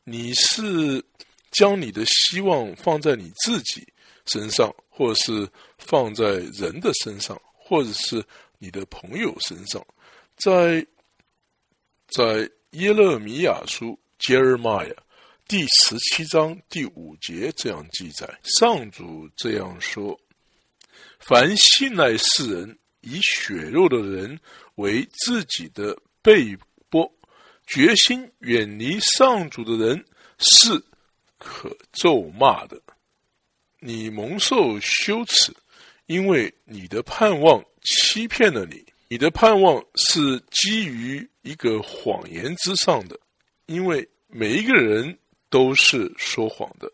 [0.04, 1.04] 你是
[1.50, 3.86] 将你的希望放在你自己
[4.26, 8.24] 身上，或者是放在人的身上，或者是。
[8.62, 9.82] 你的朋友身上，
[10.36, 10.86] 在
[12.08, 14.94] 在耶勒米亚书 Jeremiah
[15.48, 20.14] 第十七章第五节这样记载：上主这样说：
[21.20, 24.38] 凡信赖世人、以血肉的人
[24.74, 26.54] 为自己的背，
[27.72, 30.04] 决心远离上主的人，
[30.38, 30.82] 是
[31.38, 32.80] 可咒骂的。
[33.78, 35.54] 你蒙受羞耻，
[36.06, 37.64] 因为你的盼望。
[37.82, 43.18] 欺骗了你，你的盼望是基于一个谎言之上的，
[43.64, 46.92] 因为每一个人都是说谎的。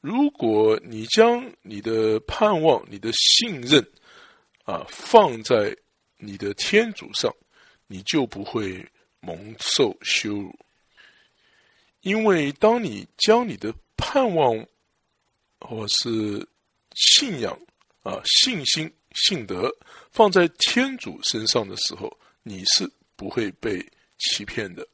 [0.00, 3.84] 如果你将你的盼望、你的信任
[4.64, 5.76] 啊放在
[6.18, 7.34] 你的天主上，
[7.88, 8.86] 你就不会
[9.26, 10.56] 蒙受羞辱。
[12.02, 14.64] 因为当你将你的盼望
[15.58, 16.46] 或是
[16.94, 17.58] 信仰
[18.02, 18.92] 啊信心。
[19.18, 19.74] 信德
[20.10, 22.86] 放在天主身上的时候，你是
[23.16, 23.82] 不会被
[24.18, 24.86] 欺骗的。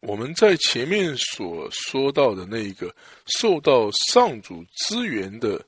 [0.00, 2.92] 我们在前面所说到的那个
[3.26, 5.64] 受到上主支援的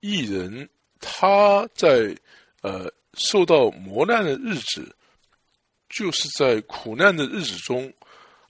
[0.00, 0.68] 艺人，
[1.00, 2.14] 他在
[2.60, 4.94] 呃受到磨难的日子，
[5.96, 7.92] 就是在苦难的日子中，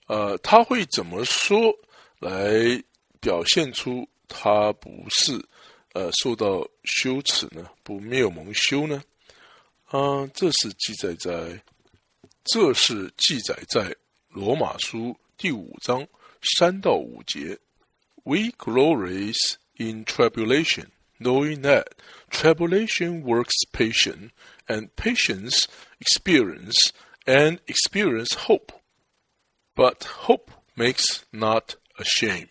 [0.07, 1.73] 呃，他会怎么说
[2.19, 2.83] 来
[3.19, 5.39] 表现出他不是？
[5.93, 9.01] 呃，受到羞耻呢，不没有蒙羞呢？
[9.85, 11.61] 啊，这是记载在，
[12.43, 13.95] 这是记载在
[14.27, 16.05] 罗马书第五章
[16.57, 17.57] 三到五节。
[18.25, 19.37] We glories
[19.77, 20.87] in tribulation,
[21.19, 21.85] knowing that
[22.29, 24.31] tribulation works patience,
[24.67, 25.65] and patience
[25.99, 26.89] experience,
[27.25, 28.71] and experience hope.
[29.75, 32.47] But hope makes not a shame.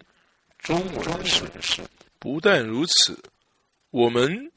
[0.58, 1.44] 中文是
[2.18, 3.22] 不但如此。
[3.90, 4.50] 我们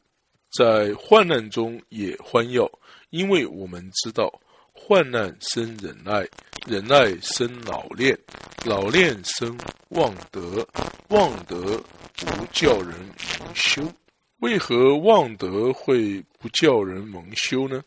[0.49, 2.69] 在患难中也欢耀，
[3.09, 4.41] 因为我们知道
[4.73, 6.27] 患难生忍耐，
[6.65, 8.17] 忍耐生老练，
[8.65, 9.57] 老练生
[9.89, 10.67] 望德，
[11.09, 11.83] 望德
[12.15, 12.95] 不叫人
[13.39, 13.93] 蒙羞。
[14.39, 17.83] 为何望德会不叫人蒙羞呢？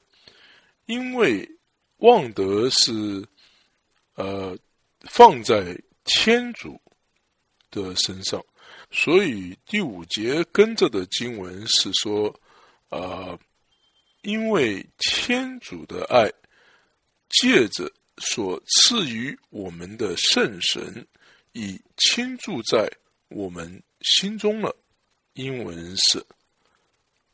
[0.87, 1.49] 因为
[2.01, 3.27] 望德是
[4.15, 4.57] 呃
[5.03, 6.81] 放在天主
[7.71, 8.45] 的身上。
[8.91, 12.35] 所以第五节跟着的经文是说，
[12.89, 13.39] 呃，
[14.23, 16.31] 因为天主的爱
[17.29, 21.07] 借着所赐予我们的圣神，
[21.53, 22.91] 已倾注在
[23.29, 24.75] 我们心中了。
[25.35, 26.25] 英文是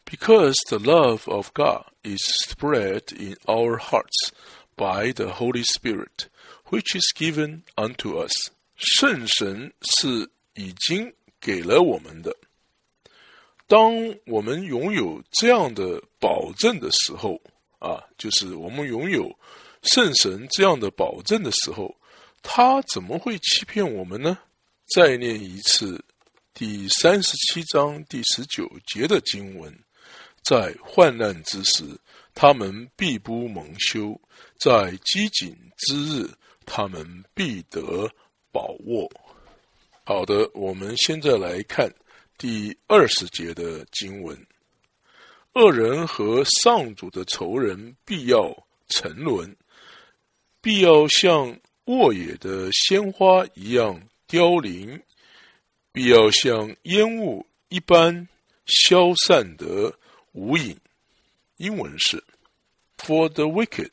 [0.06, 4.32] ，Because the love of God is spread in our hearts
[4.74, 6.28] by the Holy Spirit,
[6.70, 8.50] which is given unto us。
[8.76, 11.12] 圣神是已经。
[11.38, 12.34] 给了我们的，
[13.68, 17.40] 当我们拥有这样的保证的时候，
[17.78, 19.38] 啊，就是我们拥有
[19.82, 21.94] 圣神这样的保证的时候，
[22.42, 24.36] 他怎么会欺骗我们呢？
[24.92, 26.02] 再念一次
[26.52, 29.78] 第三十七章第十九节的经文：
[30.48, 31.82] 在患难之时，
[32.32, 34.16] 他们必不蒙羞；
[34.60, 36.30] 在饥馑之日，
[36.64, 38.08] 他们必得
[38.52, 39.10] 把握。
[40.04, 41.92] 好的，我们现在来看
[42.38, 44.38] 第二十节的经文：
[45.54, 48.56] 恶人和上主的仇人必要
[48.88, 49.56] 沉沦，
[50.60, 55.02] 必要像沃野的鲜花一样凋零，
[55.90, 58.28] 必要像烟雾一般
[58.66, 59.92] 消散得
[60.35, 60.77] 无影。
[61.57, 62.23] 英文是：
[62.97, 63.91] For the wicked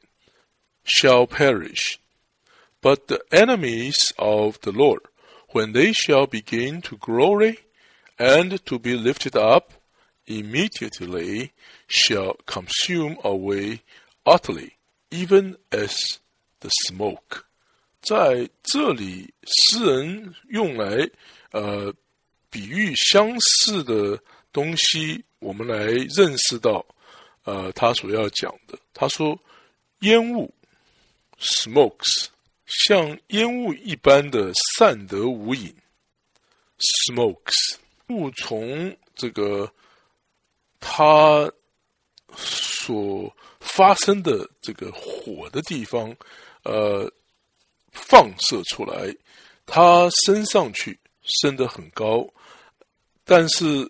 [0.84, 1.96] shall perish,
[2.80, 5.02] but the enemies of the Lord.
[5.52, 7.58] when they shall begin to glory
[8.18, 9.72] and to be lifted up,
[10.26, 11.52] immediately
[11.86, 13.80] shall consume away
[14.26, 14.76] utterly,
[15.10, 15.96] even as
[16.60, 17.44] the smoke。
[18.02, 21.08] 在这里，诗人用来
[21.52, 21.92] 呃
[22.50, 24.20] 比喻相似的
[24.53, 26.85] 东西，我们来认识到
[27.43, 28.79] 呃他所要讲的。
[28.93, 29.37] 他说，
[29.99, 30.53] 烟雾
[31.39, 32.27] （smokes）。
[32.65, 35.71] 像烟雾一般的散得无影
[36.79, 37.75] ，smokes
[38.07, 39.71] 雾从这个
[40.79, 41.51] 它
[42.35, 46.15] 所发生的这个火的地方，
[46.63, 47.11] 呃，
[47.91, 49.15] 放射出来，
[49.67, 52.27] 它升上去，升得很高，
[53.23, 53.87] 但是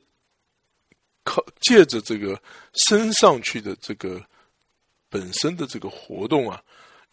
[1.23, 2.41] 靠借着这个
[2.73, 4.21] 升上去的这个
[5.09, 6.61] 本身的这个活动啊，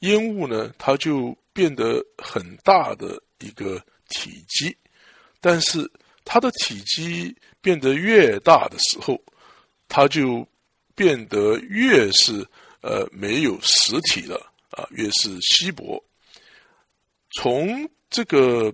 [0.01, 1.37] 烟雾呢，它就。
[1.53, 4.75] 变得很大的一个体积，
[5.41, 5.91] 但是
[6.25, 9.21] 它的体积变得越大的时候，
[9.89, 10.47] 它就
[10.95, 12.47] 变得越是
[12.83, 14.37] 呃没有实体了
[14.71, 16.03] 啊，越是稀薄。
[17.33, 18.73] 从这个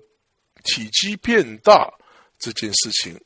[0.64, 1.90] 体积变大
[2.38, 3.18] 这件事情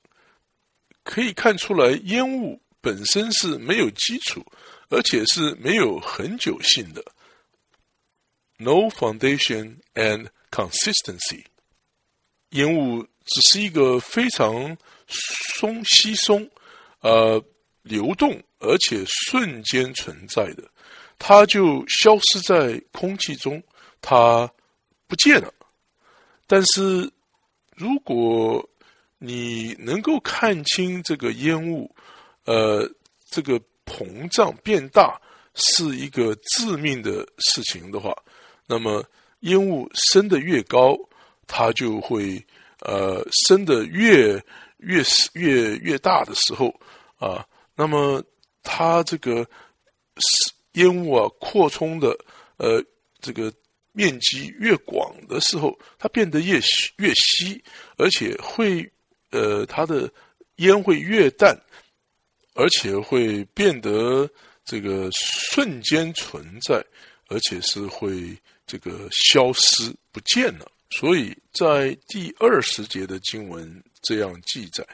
[1.10, 4.46] 可以看出来，烟雾本身是没有基础，
[4.90, 7.04] 而且是没有恒久性的。
[8.58, 11.44] No foundation and consistency，
[12.50, 16.48] 烟雾只是一个非常松稀松，
[17.00, 17.44] 呃，
[17.82, 20.62] 流动而且瞬间存在的，
[21.18, 23.60] 它就消失在空气中，
[24.00, 24.48] 它
[25.08, 25.52] 不见了。
[26.46, 27.10] 但是，
[27.74, 28.68] 如果
[29.22, 31.94] 你能够看清这个烟雾，
[32.46, 32.90] 呃，
[33.28, 35.20] 这个膨胀变大
[35.54, 38.16] 是一个致命的事情的话。
[38.66, 39.04] 那么
[39.40, 40.96] 烟雾升得越高，
[41.46, 42.42] 它就会
[42.80, 44.42] 呃升得越
[44.78, 45.02] 越
[45.34, 46.74] 越越大的时候
[47.18, 48.24] 啊，那么
[48.62, 49.46] 它这个
[50.72, 52.16] 烟雾啊扩充的
[52.56, 52.82] 呃
[53.20, 53.52] 这个
[53.92, 56.58] 面积越广的时候，它变得越
[56.96, 57.62] 越稀，
[57.98, 58.90] 而且会
[59.30, 60.10] 呃它的
[60.56, 61.58] 烟会越淡，
[62.54, 64.28] 而且会变得
[64.64, 66.84] 这个瞬间存在，
[67.28, 68.36] 而且是会。
[68.66, 74.86] 这个消失不见了，所以在第二十节的经文这样记载：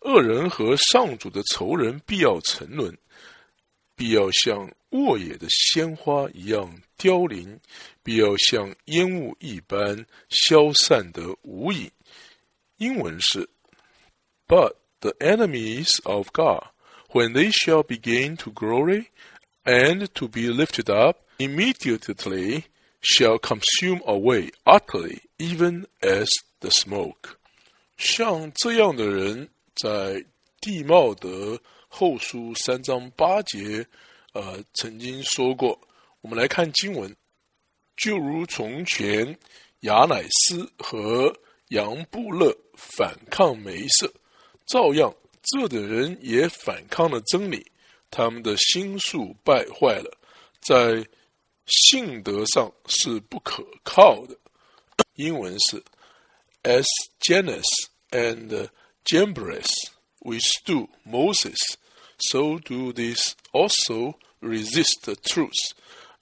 [0.00, 2.98] 恶人和上主的仇人必要沉沦，
[3.94, 7.60] 必要像沃野的鲜花一样凋零，
[8.02, 11.88] 必要像烟雾一般消散得无影。
[12.77, 13.49] 英文是：
[14.47, 16.69] But the enemies of God,
[17.09, 19.07] when they shall begin to glory
[19.63, 21.17] and to be lifted up.
[21.39, 22.65] immediately
[23.01, 26.27] shall consume away utterly, even as
[26.59, 27.37] the smoke。
[27.97, 30.23] 像这样的人，在
[30.61, 33.85] 地茂德后书三章八节，
[34.33, 35.79] 呃，曾经说过。
[36.21, 37.15] 我们来看经文，
[37.95, 39.37] 就如从前
[39.81, 41.33] 亚乃斯和
[41.74, 44.12] 杨布勒反抗梅瑟，
[44.64, 45.12] 照样
[45.42, 47.66] 这等人也反抗了真理，
[48.12, 50.16] 他们的心术败坏了，
[50.60, 51.04] 在
[51.66, 54.38] 性德上是不可靠的。
[55.16, 55.82] 英文是
[56.62, 56.86] ：As
[57.20, 57.66] Janus
[58.10, 58.68] and
[59.04, 59.66] Jambres
[60.20, 61.58] withstood Moses,
[62.18, 65.72] so do these also resist the truth.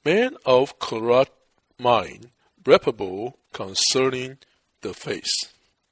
[0.03, 1.33] Men of corrupt
[1.77, 2.31] mind,
[2.65, 4.39] reprobate concerning
[4.83, 5.49] the face，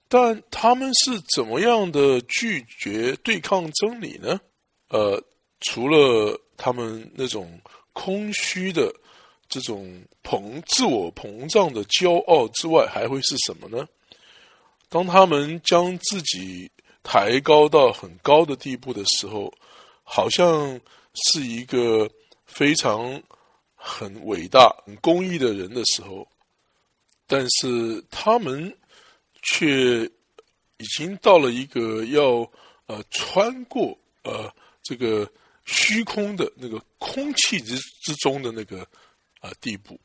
[0.09, 4.39] 但他们是怎么样的拒绝对抗真理呢？
[4.89, 5.23] 呃，
[5.61, 7.61] 除了他们那种
[7.95, 8.93] 空虚的
[9.49, 13.89] 这种膨自我膨胀的骄傲之外，还会是什么呢？
[14.89, 16.71] 当他们将自己
[17.03, 19.53] 抬高到很高的地步的时候，
[20.03, 20.81] 好像
[21.15, 22.11] 是一个
[22.47, 23.23] 非常
[23.77, 26.27] 很伟大、很公益的人的时候，
[27.33, 28.77] 但是他们
[29.41, 30.05] 却
[30.79, 32.39] 已经到了一个要
[32.87, 34.53] 呃穿过呃
[34.83, 35.31] 这个
[35.65, 38.85] 虚空的那个空气之之中的那个
[39.39, 39.97] 啊地步。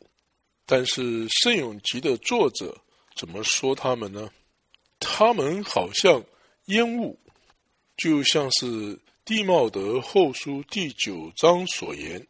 [0.67, 2.77] 但是圣永集的作者
[3.15, 4.29] 怎么说他们呢？
[4.99, 6.23] 他们好像
[6.65, 7.19] 烟雾，
[7.97, 12.27] 就像是地茂德后书第九章所言，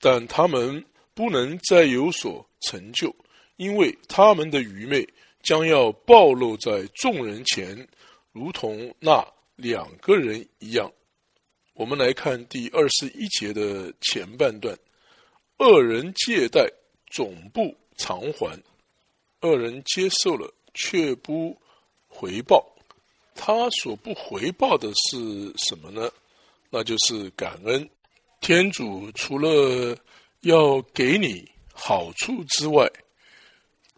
[0.00, 3.14] 但他们不能再有所成就，
[3.58, 5.06] 因为他们的愚昧
[5.42, 7.86] 将要暴露在众人前，
[8.32, 9.22] 如同那
[9.54, 10.90] 两个人一样。
[11.74, 14.74] 我们来看第二十一节的前半段：
[15.58, 16.66] 恶人借贷，
[17.10, 18.58] 总不偿还；
[19.42, 21.54] 恶人接受了，却不。
[22.10, 22.66] 回报，
[23.34, 26.10] 他所不回报的是什么呢？
[26.70, 27.88] 那就是感恩。
[28.40, 29.94] 天主除了
[30.40, 32.90] 要给你好处之外，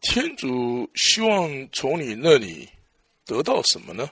[0.01, 2.69] 天主希望从你那里
[3.25, 4.11] 得到什么呢？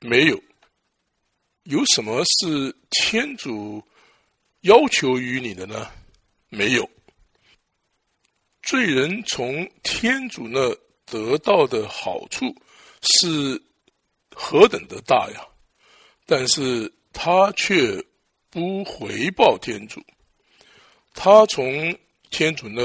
[0.00, 0.42] 没有。
[1.64, 3.82] 有什么是天主
[4.60, 5.90] 要求于你的呢？
[6.48, 6.90] 没有。
[8.62, 10.74] 罪人从天主那
[11.06, 12.54] 得到的好处。
[13.00, 13.62] 是
[14.34, 15.46] 何等的大呀！
[16.26, 18.04] 但是他却
[18.50, 20.02] 不回报天主，
[21.14, 21.96] 他从
[22.28, 22.82] 天主那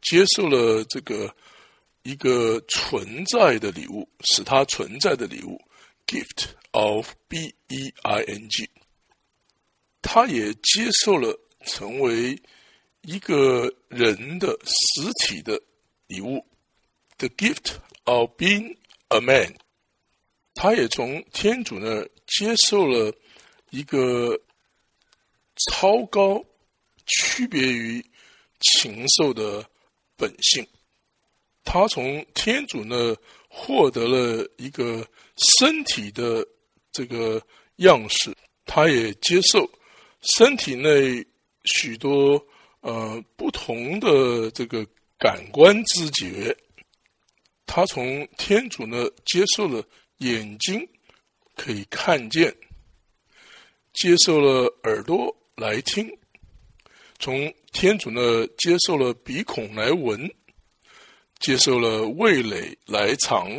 [0.00, 1.34] 接受了这个
[2.06, 5.60] 一个存在的礼物，使他存在的礼物
[6.06, 8.70] ，gift of b e i n g，
[10.02, 12.40] 他也接受了成为
[13.00, 15.60] 一个人的实体的
[16.06, 16.46] 礼物
[17.18, 18.76] ，the gift of being。
[19.08, 19.56] A man，
[20.54, 23.12] 他也从天主那儿接受了
[23.70, 24.40] 一个
[25.70, 26.44] 超高、
[27.06, 28.04] 区别于
[28.60, 29.68] 禽兽的
[30.16, 30.66] 本性。
[31.66, 33.14] 他从天主那
[33.48, 35.06] 获得了一个
[35.58, 36.46] 身体的
[36.92, 37.42] 这个
[37.76, 39.68] 样式，他也接受
[40.22, 41.26] 身体内
[41.64, 42.42] 许多
[42.80, 44.86] 呃不同的这个
[45.18, 46.56] 感官知觉。
[47.66, 49.84] 他从天主呢接受了
[50.18, 50.88] 眼睛
[51.56, 52.54] 可以看见，
[53.92, 56.08] 接受了耳朵来听，
[57.18, 60.32] 从天主呢接受了鼻孔来闻，
[61.40, 63.50] 接受了味蕾来尝，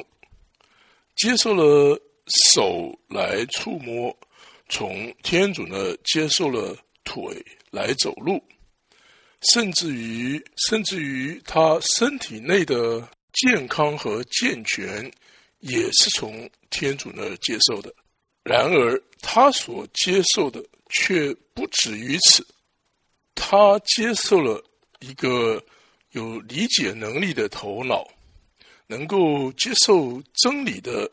[1.16, 2.00] 接受了
[2.52, 4.16] 手来触摸，
[4.70, 8.44] 从天主呢接受了腿来走路，
[9.52, 13.08] 甚至于甚至于他身体内的。
[13.34, 15.12] 健康和健全
[15.60, 17.94] 也是从天主那儿接受的，
[18.42, 22.44] 然而他所接受的却不止于此。
[23.36, 24.60] 他接受了
[25.02, 25.64] 一个
[26.18, 28.06] 有理解能力的头脑，
[28.88, 31.10] 能够接受真理的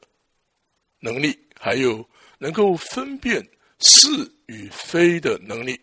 [0.98, 3.46] 能力，还有能够分辨
[3.80, 4.09] 是
[4.46, 5.78] 与非的能力，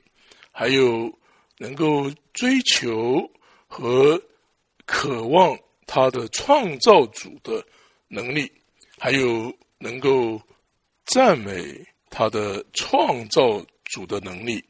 [0.52, 1.18] 还有
[1.58, 3.32] 能够追求
[3.68, 4.22] 和
[4.86, 5.58] 渴望。
[5.94, 7.62] 他的创造主的
[8.08, 8.50] 能力，
[8.98, 10.42] 还有能够
[11.04, 14.64] 赞美他的创造主的能力，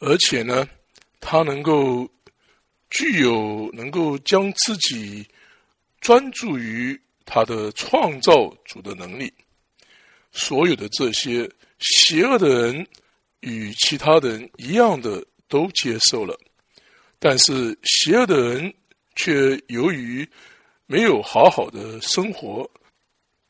[0.00, 0.68] 而且呢，
[1.20, 2.10] 他能够
[2.90, 5.26] 具有能够将自己
[6.00, 9.32] 专注于他的创造主的能力。
[10.32, 12.86] 所有的这些邪恶的人
[13.40, 16.38] 与其他人一样的都接受了，
[17.18, 18.74] 但是邪恶的人。
[19.20, 20.24] 却由于
[20.86, 22.70] 没有好好的生活，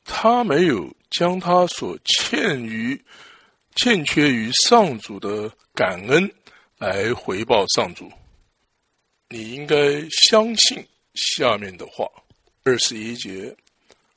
[0.03, 2.99] 他没有将他所欠于、
[3.76, 6.32] 欠缺于上主的感恩
[6.78, 8.11] 来回报上主。
[9.31, 9.76] 你应该
[10.09, 12.11] 相信下面的话：
[12.64, 13.55] 二十一节，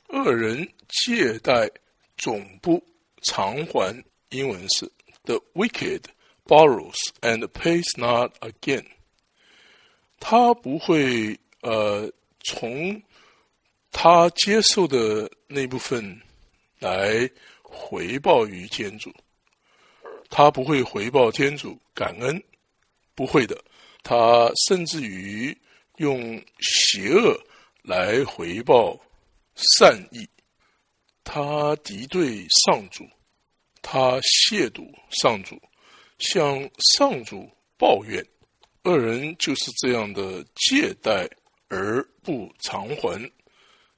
[0.07, 1.69] 恶人借贷
[2.17, 2.81] 总不
[3.21, 4.03] 偿还。
[4.29, 4.89] 英文是
[5.23, 6.03] ：The wicked
[6.45, 8.85] borrows and pays not again。
[10.19, 12.09] 他不会呃
[12.39, 13.01] 从
[13.91, 16.21] 他接受的那部分
[16.79, 17.29] 来
[17.61, 19.13] 回报于天主，
[20.29, 22.41] 他不会回报天主感恩，
[23.13, 23.61] 不会的。
[24.03, 25.55] 他甚至于
[25.97, 27.39] 用邪恶
[27.83, 28.99] 来回报
[29.55, 30.27] 善意，
[31.23, 33.07] 他敌对上主，
[33.81, 34.91] 他亵渎
[35.21, 35.61] 上主，
[36.19, 38.25] 向上主抱怨。
[38.83, 41.29] 恶人就是这样的借贷
[41.67, 43.31] 而不偿还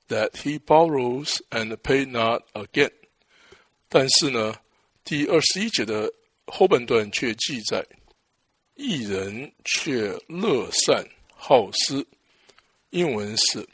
[0.10, 2.92] ，that he borrows and pay not again。
[3.88, 4.54] 但是呢，
[5.06, 6.12] 第二十一节的
[6.48, 7.86] 后半段却记载，
[8.76, 11.06] 一人却乐善
[11.36, 12.06] 好施。
[12.90, 13.68] 英文是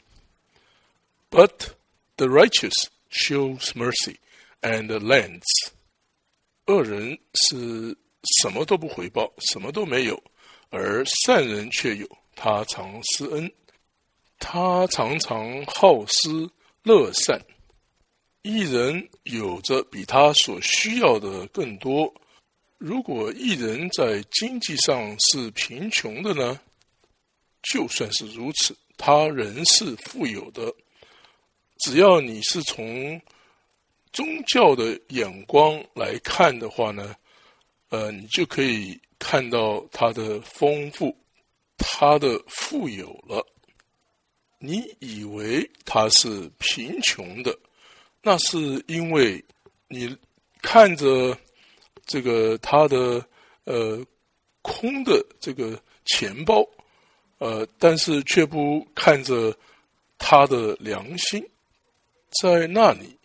[1.30, 1.70] ，But
[2.16, 4.16] the righteous shows mercy
[4.60, 5.44] and lends。
[6.66, 7.96] 恶人是
[8.40, 10.22] 什么都不回报，什么都没有，
[10.68, 13.50] 而善人却有，他常施恩，
[14.38, 16.50] 他常常好施
[16.82, 17.40] 乐善。
[18.42, 22.14] 一人有着比他所需要的更多。
[22.80, 26.58] 如果一人在经济上是贫穷的呢？
[27.62, 30.74] 就算是如此，他仍是富有的。
[31.80, 33.20] 只要你是从
[34.14, 37.14] 宗教的眼光来看的话呢，
[37.90, 41.14] 呃，你就可以看到他的丰富，
[41.76, 43.46] 他的富有了。
[44.58, 47.54] 你以为他是贫穷的？
[48.22, 49.44] 那是因为
[49.86, 50.16] 你
[50.62, 51.36] 看着
[52.10, 53.24] 这个他的
[53.62, 54.04] 呃
[54.62, 56.68] 空的这个钱包，
[57.38, 59.56] 呃，但是却不看着
[60.18, 61.40] 他的良心，
[62.42, 63.16] 在那里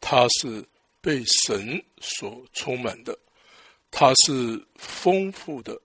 [0.00, 0.66] 他是
[1.00, 3.16] 被神所充满的，
[3.92, 5.80] 他是丰富的，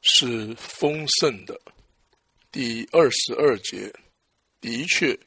[0.00, 1.60] 是丰盛的。
[2.52, 3.92] 第二十二节，
[4.60, 5.18] 的确。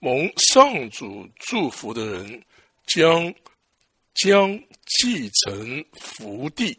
[0.00, 2.44] 蒙上主祝福的人，
[2.86, 3.34] 将
[4.14, 6.78] 将继承福地。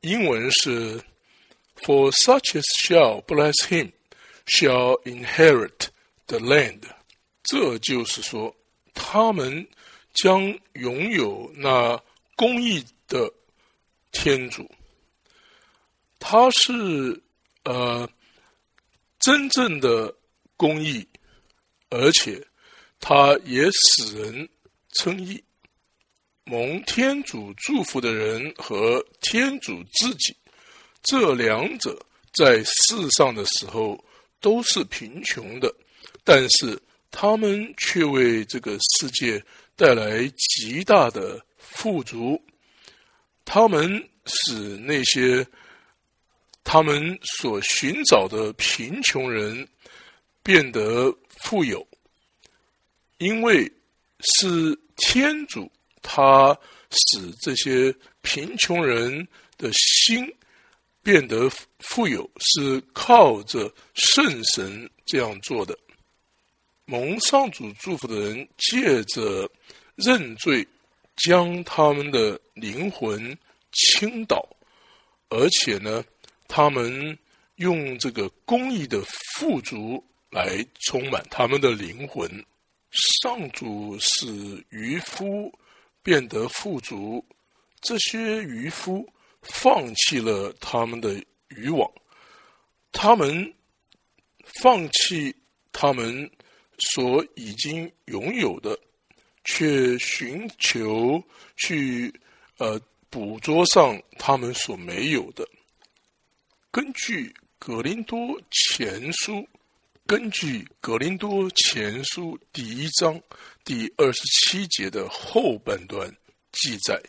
[0.00, 1.00] 英文是
[1.76, 3.92] ：For such as shall bless him,
[4.46, 5.88] shall inherit
[6.26, 6.82] the land。
[7.42, 8.54] 这就是说，
[8.94, 9.68] 他们
[10.14, 12.02] 将拥有那
[12.34, 13.32] 公义的
[14.12, 14.70] 天主。
[16.18, 17.22] 他是
[17.64, 18.08] 呃
[19.18, 20.14] 真正的
[20.56, 21.06] 公义。
[21.88, 22.44] 而且，
[22.98, 24.48] 他也使人
[24.94, 25.42] 称义。
[26.46, 30.34] 蒙天主祝福的人和天主自己，
[31.02, 31.98] 这两者
[32.32, 34.02] 在世上的时候
[34.40, 35.74] 都是贫穷的，
[36.24, 36.80] 但是
[37.10, 39.44] 他们却为这个世界
[39.74, 42.40] 带来极大的富足。
[43.44, 45.46] 他们使那些
[46.64, 49.68] 他们所寻找的贫穷人
[50.42, 51.14] 变得。
[51.38, 51.86] 富有，
[53.18, 53.70] 因为
[54.20, 55.70] 是天主，
[56.02, 56.58] 他
[56.90, 59.26] 使这些贫穷人
[59.58, 60.32] 的心
[61.02, 65.76] 变得富有，是靠着圣神这样做的。
[66.84, 69.50] 蒙上主祝福的人，借着
[69.94, 70.66] 认罪，
[71.16, 73.36] 将他们的灵魂
[73.72, 74.46] 倾倒，
[75.28, 76.04] 而且呢，
[76.46, 77.18] 他们
[77.56, 79.02] 用这个公益的
[79.34, 80.04] 富足。
[80.28, 82.28] 来充满他们的灵魂。
[82.90, 84.26] 上主使
[84.68, 85.50] 渔夫
[86.06, 87.24] 变得富足，
[87.80, 89.04] 这些渔夫
[89.42, 91.90] 放弃了他们的渔网，
[92.92, 93.52] 他们
[94.60, 95.34] 放弃
[95.72, 96.30] 他们
[96.78, 98.78] 所已经拥有的，
[99.42, 101.20] 却寻求
[101.56, 102.14] 去
[102.58, 102.80] 呃
[103.10, 105.44] 捕捉上他们所没有的。
[106.70, 109.32] 根据《格林多前书》。
[110.06, 113.20] 根据《格林多前书》第一章
[113.64, 116.08] 第二十七节的后半段
[116.52, 117.02] 记载，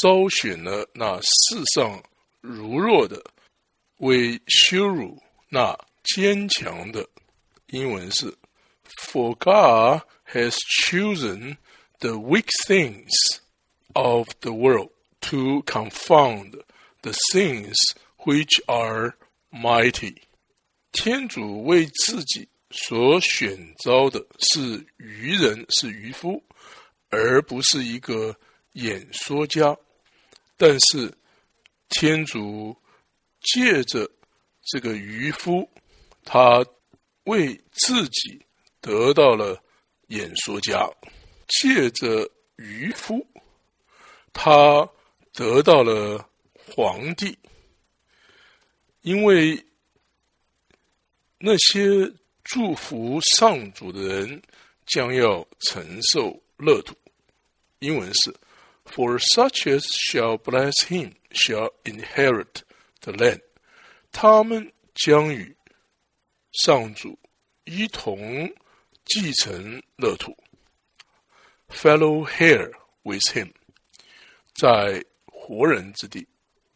[0.00, 2.02] 招选了那世上
[2.40, 3.22] 如弱的，
[3.98, 7.06] 为羞辱那坚强的。
[7.66, 8.34] 英文是
[9.02, 10.00] ：For God
[10.32, 10.56] has
[10.86, 11.58] chosen
[11.98, 13.12] the weak things
[13.92, 14.92] of the world
[15.28, 16.62] to confound
[17.02, 17.76] the things
[18.24, 19.12] which are
[19.50, 20.22] mighty。
[21.00, 26.42] 天主为自己所选召的是愚人，是渔夫，
[27.08, 28.36] 而不是一个
[28.72, 29.76] 演说家。
[30.56, 31.16] 但是
[31.88, 32.76] 天主
[33.40, 34.10] 借着
[34.64, 35.70] 这个渔夫，
[36.24, 36.66] 他
[37.26, 38.44] 为自己
[38.80, 39.62] 得到了
[40.08, 40.90] 演说家；
[41.46, 43.24] 借着渔夫，
[44.32, 44.86] 他
[45.32, 46.28] 得到了
[46.74, 47.38] 皇帝，
[49.02, 49.64] 因为。
[51.38, 52.12] 那些
[52.42, 54.42] 祝福上主的人
[54.86, 56.96] 将要承受乐土。
[57.78, 58.34] 英文是
[58.84, 62.62] ：For such as shall bless him shall inherit
[63.00, 63.40] the land。
[64.10, 65.54] 他们将与
[66.50, 67.16] 上主
[67.64, 68.52] 一同
[69.04, 70.36] 继承乐土。
[71.68, 72.72] Fellow here
[73.02, 73.52] with him，
[74.54, 76.26] 在活人之地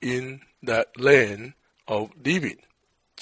[0.00, 1.54] ，in that land
[1.86, 2.58] of living。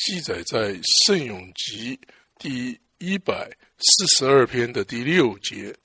[0.00, 0.72] 记载在
[1.04, 1.94] 《圣咏集》
[2.38, 5.76] 第一百四十二篇的第六节，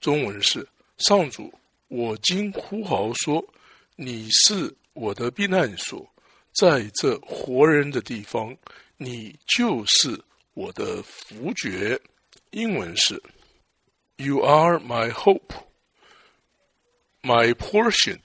[0.00, 1.52] 中文是：“上主，
[1.88, 3.44] 我今呼号说，
[3.94, 6.10] 你是我的避难所，
[6.54, 8.56] 在这活人的地方，
[8.96, 10.18] 你就是
[10.54, 12.00] 我的福爵。
[12.52, 13.22] 英文是
[14.16, 15.52] ：You are my hope,
[17.20, 18.20] my portion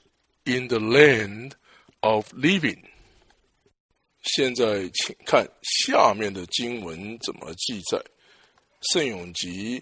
[0.46, 1.52] in the land
[2.00, 2.89] of living。
[4.22, 7.98] 现在，请看下面的经文怎么记载，
[8.94, 9.80] 《圣咏集》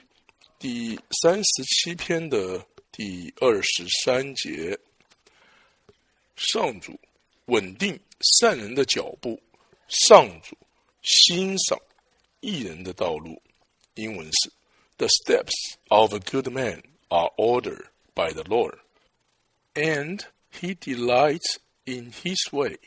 [0.60, 4.78] 第三十七篇的第二十三节：
[6.36, 7.00] 上主
[7.46, 9.42] 稳定善人的脚步，
[9.88, 10.56] 上主
[11.02, 11.80] 欣赏
[12.40, 13.42] 艺人的道路。
[13.96, 14.52] 英文是
[14.98, 18.78] ：The steps of a good man are ordered by the Lord,
[19.74, 20.22] and
[20.52, 22.78] He delights in His way。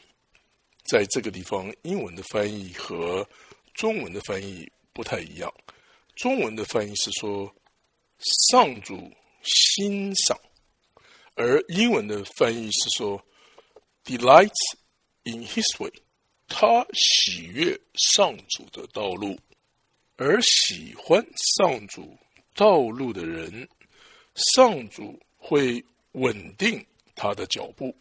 [0.90, 3.24] 在这个地方，英文的翻译和
[3.74, 5.52] 中文的翻译不太一样。
[6.16, 7.54] 中文的翻译是说
[8.50, 9.08] “上主
[9.44, 10.36] 欣赏”，
[11.36, 13.24] 而英文的翻译是说
[14.04, 14.50] “delights
[15.22, 15.92] in His way”，
[16.48, 19.38] 他喜悦上主的道路。
[20.16, 21.24] 而喜欢
[21.56, 22.18] 上主
[22.52, 23.66] 道路的人，
[24.34, 25.82] 上主会
[26.12, 26.84] 稳定
[27.14, 27.96] 他的脚步，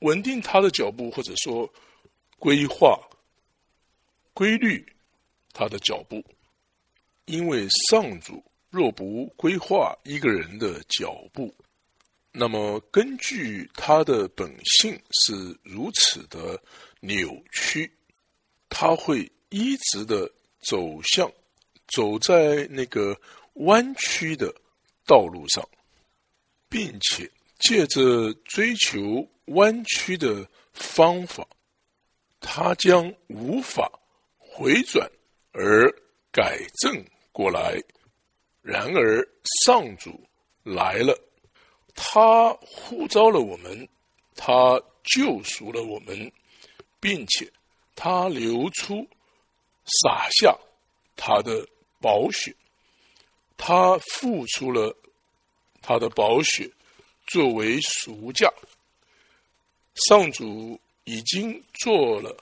[0.00, 1.68] 稳定他的脚步，或者说
[2.44, 3.00] 规划、
[4.34, 4.86] 规律
[5.54, 6.22] 他的脚步。
[7.24, 11.54] 因为上主若不规划一个人的脚步，
[12.30, 16.62] 那么根据他的本性是如此的
[17.00, 17.90] 扭曲，
[18.68, 20.30] 他会一直的。
[20.66, 21.30] 走向
[21.88, 23.20] 走在那个
[23.56, 24.50] 弯曲的
[25.04, 25.62] 道路上，
[26.70, 31.46] 并且借着追求弯曲的方法，
[32.46, 33.90] 他将无法
[34.38, 35.10] 回转
[35.52, 35.90] 而
[36.30, 37.82] 改正过来。
[38.60, 39.26] 然而，
[39.64, 40.22] 上主
[40.62, 41.18] 来了，
[41.94, 43.88] 他呼召了我们，
[44.36, 46.30] 他救赎了我们，
[47.00, 47.50] 并且
[47.96, 49.08] 他流出。
[50.02, 50.58] 洒下
[51.14, 51.68] 他的
[52.00, 52.56] 宝血，
[53.58, 54.96] 他付出了
[55.82, 56.70] 他的宝血
[57.26, 58.50] 作为赎价。
[60.08, 62.36] 上主已经做了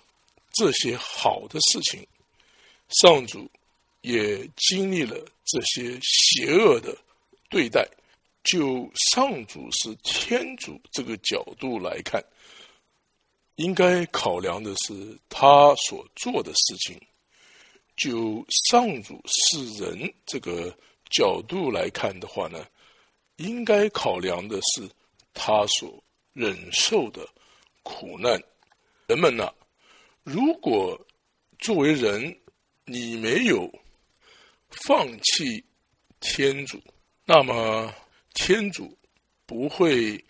[0.53, 2.07] 这些好的事情，
[2.89, 3.51] 上主
[4.01, 6.97] 也经历了这些邪恶的
[7.49, 7.87] 对待。
[8.45, 12.21] 就上主是天主这个角度来看，
[13.55, 17.01] 应该考量的是他所做的事情。
[17.95, 20.77] 就上主是人这个
[21.11, 22.67] 角度来看的话呢，
[23.37, 24.91] 应该考量的是
[25.35, 26.03] 他所
[26.33, 27.25] 忍受的
[27.85, 28.43] 苦难。
[29.07, 29.53] 人们呢，
[30.23, 31.07] 如果
[31.59, 32.39] 作为人，
[32.85, 33.71] 你没有
[34.87, 35.65] 放弃
[36.21, 36.81] 天主，
[37.25, 37.95] 那么
[38.35, 38.97] 天主
[39.47, 40.23] 不会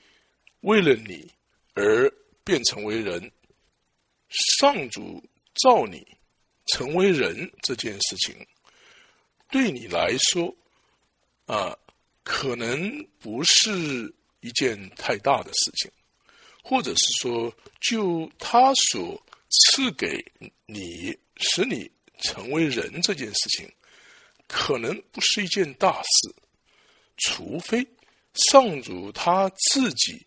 [0.61, 1.31] 为了你
[1.75, 2.13] 而
[2.45, 3.31] 变成为人。
[4.29, 5.23] 上主
[5.55, 6.07] 造你。
[6.67, 8.35] 成为人这件事情，
[9.51, 10.55] 对你来说，
[11.45, 11.77] 啊，
[12.23, 15.91] 可能不是一件太大的事情，
[16.63, 20.25] 或者是说，就他所赐给
[20.67, 21.91] 你，使你
[22.21, 23.71] 成为人这件事情，
[24.49, 26.35] 可能不是一件大事，
[27.19, 27.87] 除非
[28.35, 30.25] 上主他自己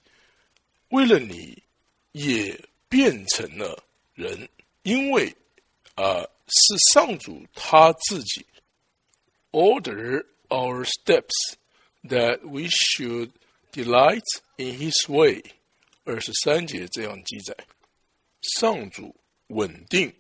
[0.89, 1.63] 为了你
[2.11, 3.83] 也变成了
[4.13, 4.47] 人，
[4.83, 5.35] 因为。
[5.95, 8.45] 啊，是上主他自己
[9.51, 11.55] order our steps
[12.03, 13.31] that we should
[13.71, 14.21] delight
[14.57, 15.41] in His way。
[16.05, 17.53] 二十三节这样记载：
[18.41, 19.13] 上主
[19.47, 20.13] 稳定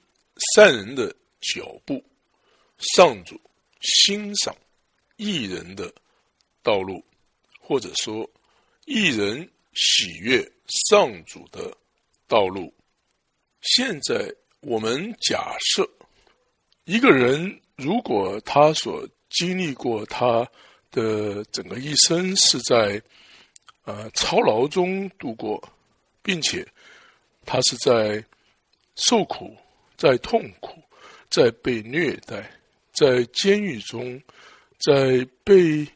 [0.55, 2.03] 善人的脚步，
[2.77, 3.39] 上主
[3.79, 4.53] 欣赏
[5.15, 5.93] 艺人的
[6.61, 7.01] 道路，
[7.61, 8.29] 或者说
[8.85, 10.45] 艺人喜悦
[10.89, 11.73] 上主的
[12.27, 12.73] 道路。
[13.61, 14.29] 现在。
[14.67, 15.87] 我们假设
[16.85, 20.43] 一个人，如果他所经历过他
[20.89, 22.99] 的整个一生是在
[23.83, 25.61] 呃操劳中度过，
[26.25, 26.67] 并且
[27.45, 28.25] 他是在
[28.95, 29.55] 受苦、
[29.95, 30.81] 在痛苦、
[31.29, 32.51] 在被虐待、
[32.91, 34.19] 在监狱中、
[34.79, 35.87] 在被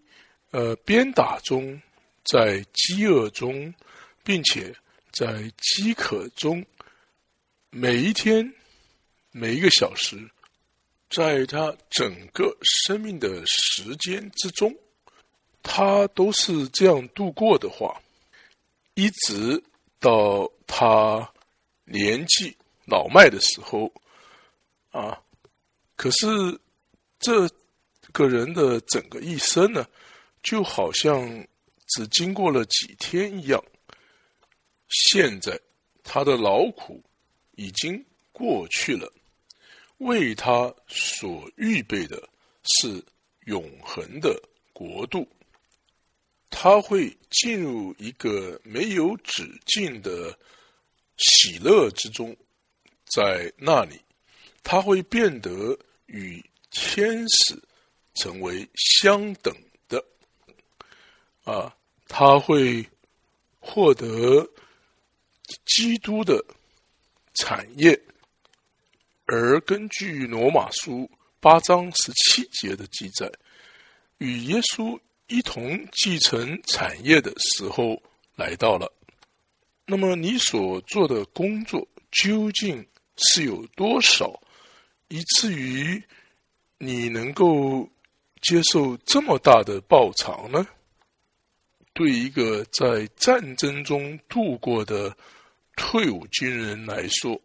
[0.51, 1.81] 呃鞭打中、
[2.23, 3.73] 在饥饿中，
[4.23, 4.71] 并且
[5.11, 6.63] 在饥渴中，
[7.71, 8.53] 每一天。
[9.31, 10.17] 每一个小时，
[11.07, 14.75] 在他整个生命的时间之中，
[15.61, 18.01] 他都是这样度过的话，
[18.95, 19.63] 一直
[19.99, 21.31] 到他
[21.85, 23.91] 年纪老迈的时候，
[24.91, 25.21] 啊，
[25.95, 26.27] 可是
[27.19, 27.49] 这
[28.11, 29.85] 个人的整个一生呢，
[30.41, 31.47] 就好像
[31.87, 33.63] 只经过了几天一样。
[34.89, 35.59] 现在
[36.03, 37.03] 他的劳苦
[37.55, 39.11] 已经过去了，
[39.97, 42.27] 为他所预备的
[42.63, 43.03] 是
[43.45, 44.41] 永恒的
[44.73, 45.27] 国度。
[46.49, 50.37] 他会进入一个没有止境的
[51.17, 52.35] 喜乐之中，
[53.05, 53.99] 在那里，
[54.63, 55.77] 他会变得
[56.07, 57.61] 与天使
[58.15, 59.55] 成为相等
[59.87, 60.03] 的。
[61.43, 61.75] 啊，
[62.07, 62.87] 他会
[63.59, 64.49] 获得。
[65.65, 66.45] 基督的
[67.33, 67.99] 产业，
[69.25, 73.31] 而根据罗马书八章十七节的记载，
[74.19, 74.99] 与耶稣
[75.29, 78.01] 一同继承产业的时候
[78.35, 78.91] 来到了。
[79.85, 84.37] 那么，你所做的工作究竟是有多少，
[85.07, 86.03] 以至于
[86.77, 87.89] 你能够
[88.41, 90.67] 接受这么大的报偿呢？
[91.93, 95.15] 对一个在战争中度过的。
[95.81, 97.41] 退伍军人来说，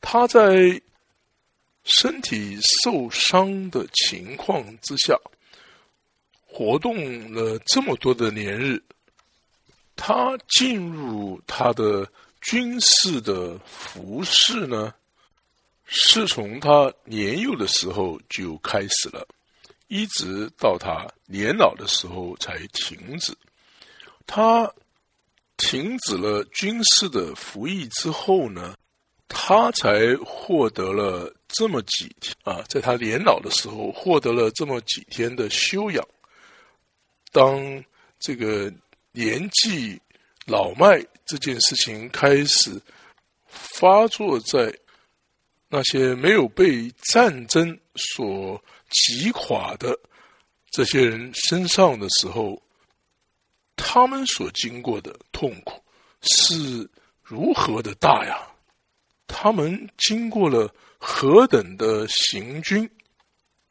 [0.00, 0.82] 他在
[1.84, 5.16] 身体受伤的情况之下，
[6.52, 8.82] 活动了这么多的年日，
[9.94, 14.92] 他进入他的军事的服饰呢，
[15.84, 19.26] 是从他年幼的时候就开始了，
[19.88, 23.32] 一直到他年老的时候才停止。
[24.26, 24.72] 他。
[25.62, 28.74] 停止了军事的服役之后呢，
[29.28, 36.02] 他才获得了这么几天啊，在他年老的时候获得了这么几天的休养。
[37.30, 37.84] 当
[38.18, 38.72] 这个
[39.12, 40.00] 年纪
[40.46, 42.80] 老迈这件事情开始
[43.48, 44.76] 发作在
[45.68, 49.98] 那些没有被战争所击垮的
[50.70, 52.60] 这些人身上的时候。
[53.82, 55.82] 他们所经过的痛苦
[56.20, 56.86] 是
[57.22, 58.46] 如何的大呀？
[59.26, 62.88] 他们经过了何等的行军，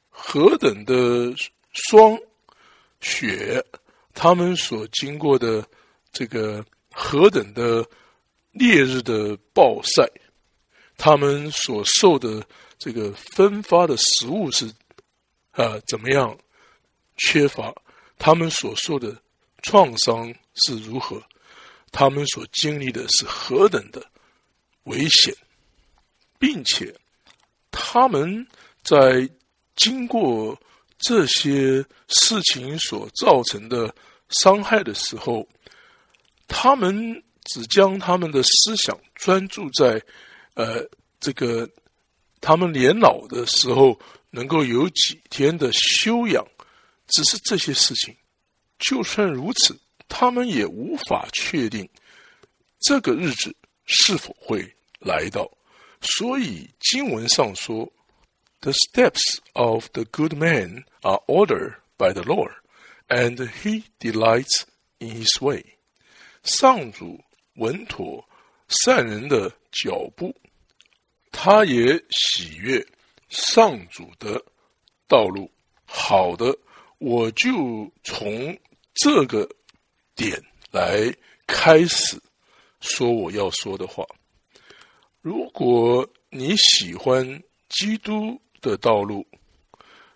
[0.10, 1.32] 何等的
[1.72, 2.20] 霜
[3.02, 3.64] 雪，
[4.14, 5.68] 他们所经过的
[6.12, 7.88] 这个何等的
[8.52, 10.10] 烈日的暴晒，
[10.98, 12.46] 他们所受的
[12.78, 14.66] 这个分发的食物是
[15.52, 16.38] 啊怎么样
[17.18, 17.74] 缺乏？
[18.18, 19.16] 他们所受的。
[19.62, 21.22] 创伤是如何？
[21.92, 24.02] 他们所经历的是何等的
[24.86, 25.36] 危险，
[26.40, 26.96] 并且
[27.70, 28.48] 他们
[28.82, 29.30] 在
[29.76, 30.58] 经过
[31.00, 33.94] 这些事情所造成的
[34.30, 35.48] 伤害的时候，
[36.48, 40.02] 他们只将他们的思想专注在
[40.56, 40.86] 呃
[41.20, 41.68] 这个
[42.42, 43.98] 他们年老的时候
[44.30, 46.46] 能够有几天的修养，
[47.08, 48.16] 只是这些事情。
[48.78, 49.78] 就算如此，
[50.08, 51.88] 他们也无法确定
[52.80, 54.64] 这个日子是否会
[55.00, 55.50] 来到。
[56.02, 57.92] 所以经文上说
[58.62, 62.54] ：“The steps of the good man are ordered by the Lord,
[63.08, 64.66] and He delights
[65.00, 65.64] in His way。”
[66.44, 67.20] 上主
[67.56, 68.28] 稳妥
[68.68, 70.36] 善人的脚步，
[71.32, 72.86] 他也喜悦
[73.30, 74.44] 上主的
[75.08, 75.52] 道路。
[75.86, 76.58] 好的，
[76.98, 78.58] 我就从。
[79.02, 79.50] 这个
[80.14, 81.16] 点来
[81.48, 82.20] 开始
[82.82, 84.06] 说我要说的话。
[85.22, 89.26] 如果你喜欢基督的道路，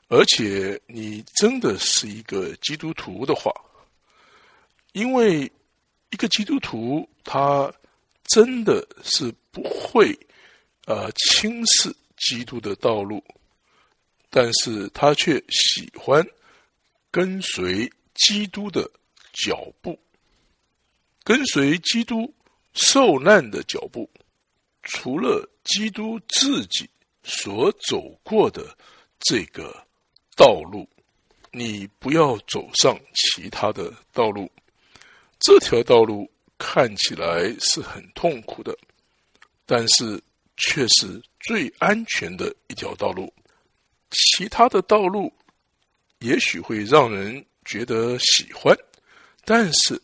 [0.07, 3.51] 而且你真的是一个基督徒的话，
[4.93, 5.51] 因为
[6.11, 7.73] 一个基督徒他
[8.25, 10.17] 真的是不会
[10.85, 13.23] 呃轻视基督的道路，
[14.29, 16.25] 但是他却喜欢
[17.11, 17.91] 跟随。
[18.15, 18.87] 基督的
[19.33, 19.99] 脚步，
[21.23, 22.31] 跟随基督
[22.75, 24.07] 受难的脚步，
[24.83, 26.87] 除了基督自己
[27.23, 28.77] 所走过的
[29.19, 29.75] 这个
[30.35, 30.87] 道路，
[31.51, 34.51] 你不要走上其他的道路。
[35.39, 38.77] 这条道路看起来是很痛苦的，
[39.65, 40.21] 但是
[40.57, 43.33] 却是最安全的一条道路。
[44.11, 45.33] 其他的道路
[46.19, 47.45] 也许会让人。
[47.65, 48.77] 觉得喜欢，
[49.45, 49.97] 但是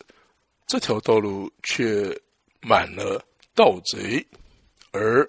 [0.65, 2.17] 这条道路却
[2.61, 3.21] 满了
[3.53, 4.25] 盗贼，
[4.91, 5.27] 而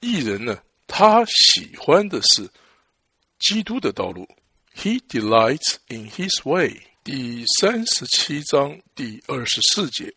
[0.00, 0.58] 艺人呢，
[0.92, 2.50] 他喜欢的是
[3.38, 4.28] 基督的道路。
[4.74, 6.82] He delights in His way。
[7.04, 10.12] 第三十七章第二十四节，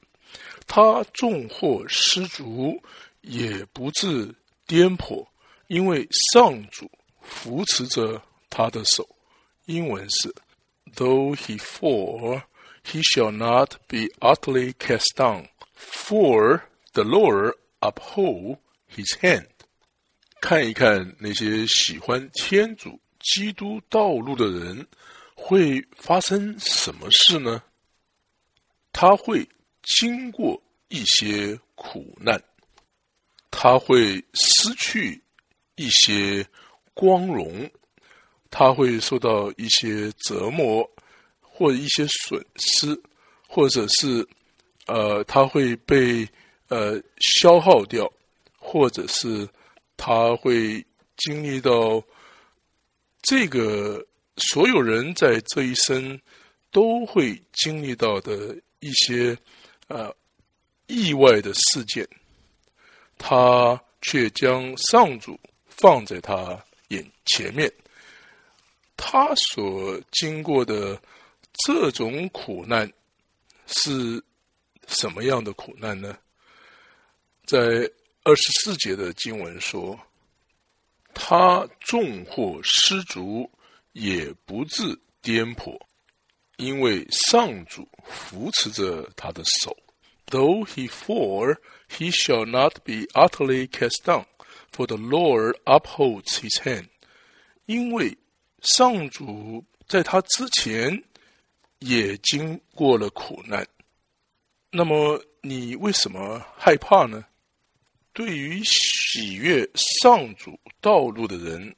[0.66, 2.82] 他纵或失足，
[3.22, 4.34] 也不致
[4.66, 5.26] 颠簸，
[5.68, 6.90] 因为上主
[7.22, 9.08] 扶持着他的手。
[9.66, 10.34] 英文是。
[10.96, 12.42] Though he fall,
[12.84, 16.64] he shall not be utterly cast down, for
[16.94, 18.58] the Lord uphold
[18.88, 19.53] his hand。
[20.44, 24.86] 看一看那些喜欢天主基督道路的人
[25.34, 27.64] 会发生什么事呢？
[28.92, 29.48] 他会
[29.84, 32.44] 经过一些苦难，
[33.52, 35.24] 他会失去
[35.76, 36.46] 一些
[36.94, 37.72] 光荣，
[38.50, 40.88] 他会受到一些折磨。
[41.56, 43.00] 或一些损失，
[43.48, 44.28] 或者是
[44.88, 46.28] 呃，他会被
[46.68, 48.12] 呃消耗掉，
[48.58, 49.48] 或者是
[50.06, 50.86] 他会
[51.16, 52.04] 经历到
[53.22, 56.20] 这个所有人在这一生
[56.72, 59.38] 都会经历到的一些
[59.88, 60.14] 呃
[60.88, 62.06] 意外的事件，
[63.18, 67.72] 他却将上主放在他眼前面，
[68.98, 71.02] 他所经过的。
[71.68, 72.92] 这种苦难
[73.68, 74.24] 是
[74.88, 76.18] 什么样的苦难呢？
[77.46, 77.88] 在
[78.24, 80.00] 二十四节的经文说，
[81.14, 83.50] 他纵或失足，
[83.92, 85.80] 也不致颠簸，
[86.58, 89.76] 因为上主扶持着他的手。
[90.28, 91.58] Though he fall,
[91.90, 94.26] he shall not be utterly cast down,
[94.72, 96.88] for the Lord upholds his hand.
[97.66, 98.18] 因为
[98.62, 101.04] 上主在他之前。
[101.86, 103.68] 也经过了苦难，
[104.72, 107.26] 那么你为什么害怕呢？
[108.14, 111.76] 对于喜悦上主道路的人，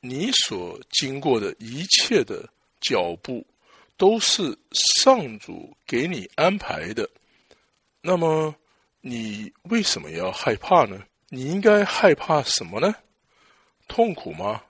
[0.00, 2.48] 你所经过的一切的
[2.80, 3.46] 脚步，
[3.98, 7.08] 都是上主给你安排的。
[8.00, 8.54] 那么
[9.02, 11.02] 你为什么要害怕呢？
[11.28, 12.94] 你应该害怕什么呢？
[13.88, 14.62] 痛苦吗？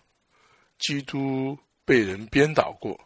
[0.78, 3.00] 基督被人鞭打过。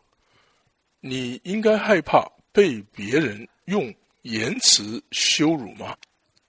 [1.01, 5.95] 你应该害怕被别人用言辞羞辱吗？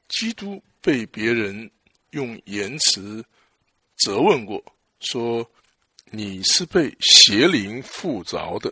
[0.08, 1.72] 基督被别人
[2.12, 3.26] 用言辞
[3.98, 4.64] 责问过，
[5.00, 5.50] 说
[6.12, 8.72] 你是被邪灵附着的。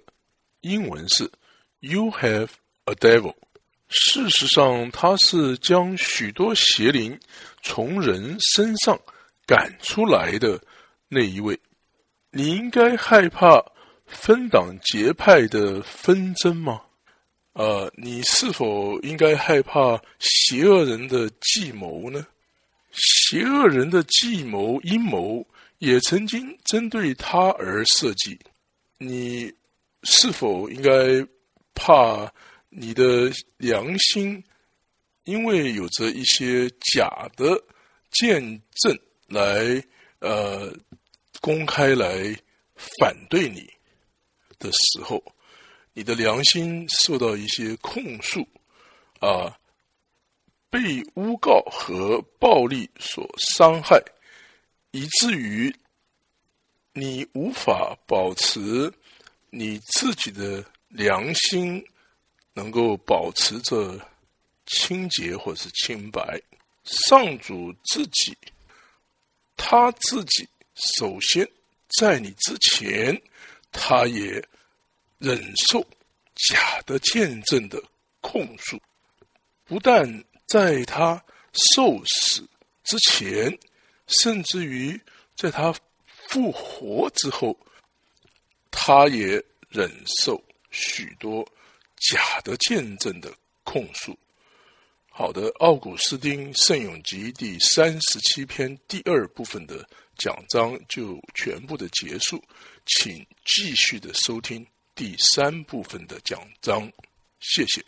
[0.61, 1.23] 英文是
[1.79, 2.49] “You have
[2.85, 3.33] a devil”。
[3.89, 7.19] 事实上，他是将许多邪灵
[7.63, 8.99] 从人身上
[9.47, 10.61] 赶出来的
[11.07, 11.59] 那一位。
[12.29, 13.65] 你应该害怕。
[14.05, 16.81] 分党结派的纷争吗？
[17.53, 22.25] 呃，你是否应该害怕邪恶人的计谋呢？
[22.91, 25.45] 邪恶人的计谋阴谋
[25.79, 28.39] 也曾经针对他而设计。
[28.97, 29.53] 你
[30.03, 31.25] 是否应该
[31.75, 32.31] 怕
[32.69, 34.43] 你的良心，
[35.23, 37.59] 因为有着一些假的
[38.11, 38.41] 见
[38.81, 38.97] 证
[39.27, 39.83] 来
[40.19, 40.73] 呃
[41.41, 42.35] 公开来
[42.99, 43.69] 反对你？
[44.59, 45.21] 的时候，
[45.95, 48.47] 你的良心受到一些控诉，
[49.19, 49.55] 啊，
[50.69, 50.79] 被
[51.13, 54.03] 诬告和暴力所伤害，
[54.89, 55.71] 以至于
[56.93, 58.91] 你无法保持
[59.51, 61.85] 你自己的良心
[62.53, 63.99] 能够保持着
[64.65, 66.41] 清洁或是清白。
[66.85, 68.35] 上主自己，
[69.55, 71.47] 他自己首先
[71.99, 73.21] 在你之前，
[73.71, 74.43] 他也。
[75.23, 75.81] 忍受
[76.35, 77.81] 假的见证的
[78.19, 78.77] 控诉，
[79.63, 80.05] 不但
[80.45, 82.45] 在他受死
[82.83, 83.57] 之前，
[84.07, 84.99] 甚至于
[85.37, 85.73] 在他
[86.27, 87.57] 复活之后，
[88.69, 89.89] 他也忍
[90.21, 91.47] 受许多
[91.95, 94.19] 假的见证的控诉。
[95.09, 102.43] 好的，《奥古斯丁圣咏集》第三十七篇第二部分的讲章就全部的结束，
[102.85, 104.67] 请继续的收听。
[104.95, 106.91] 第三部分的讲章，
[107.39, 107.83] 谢谢。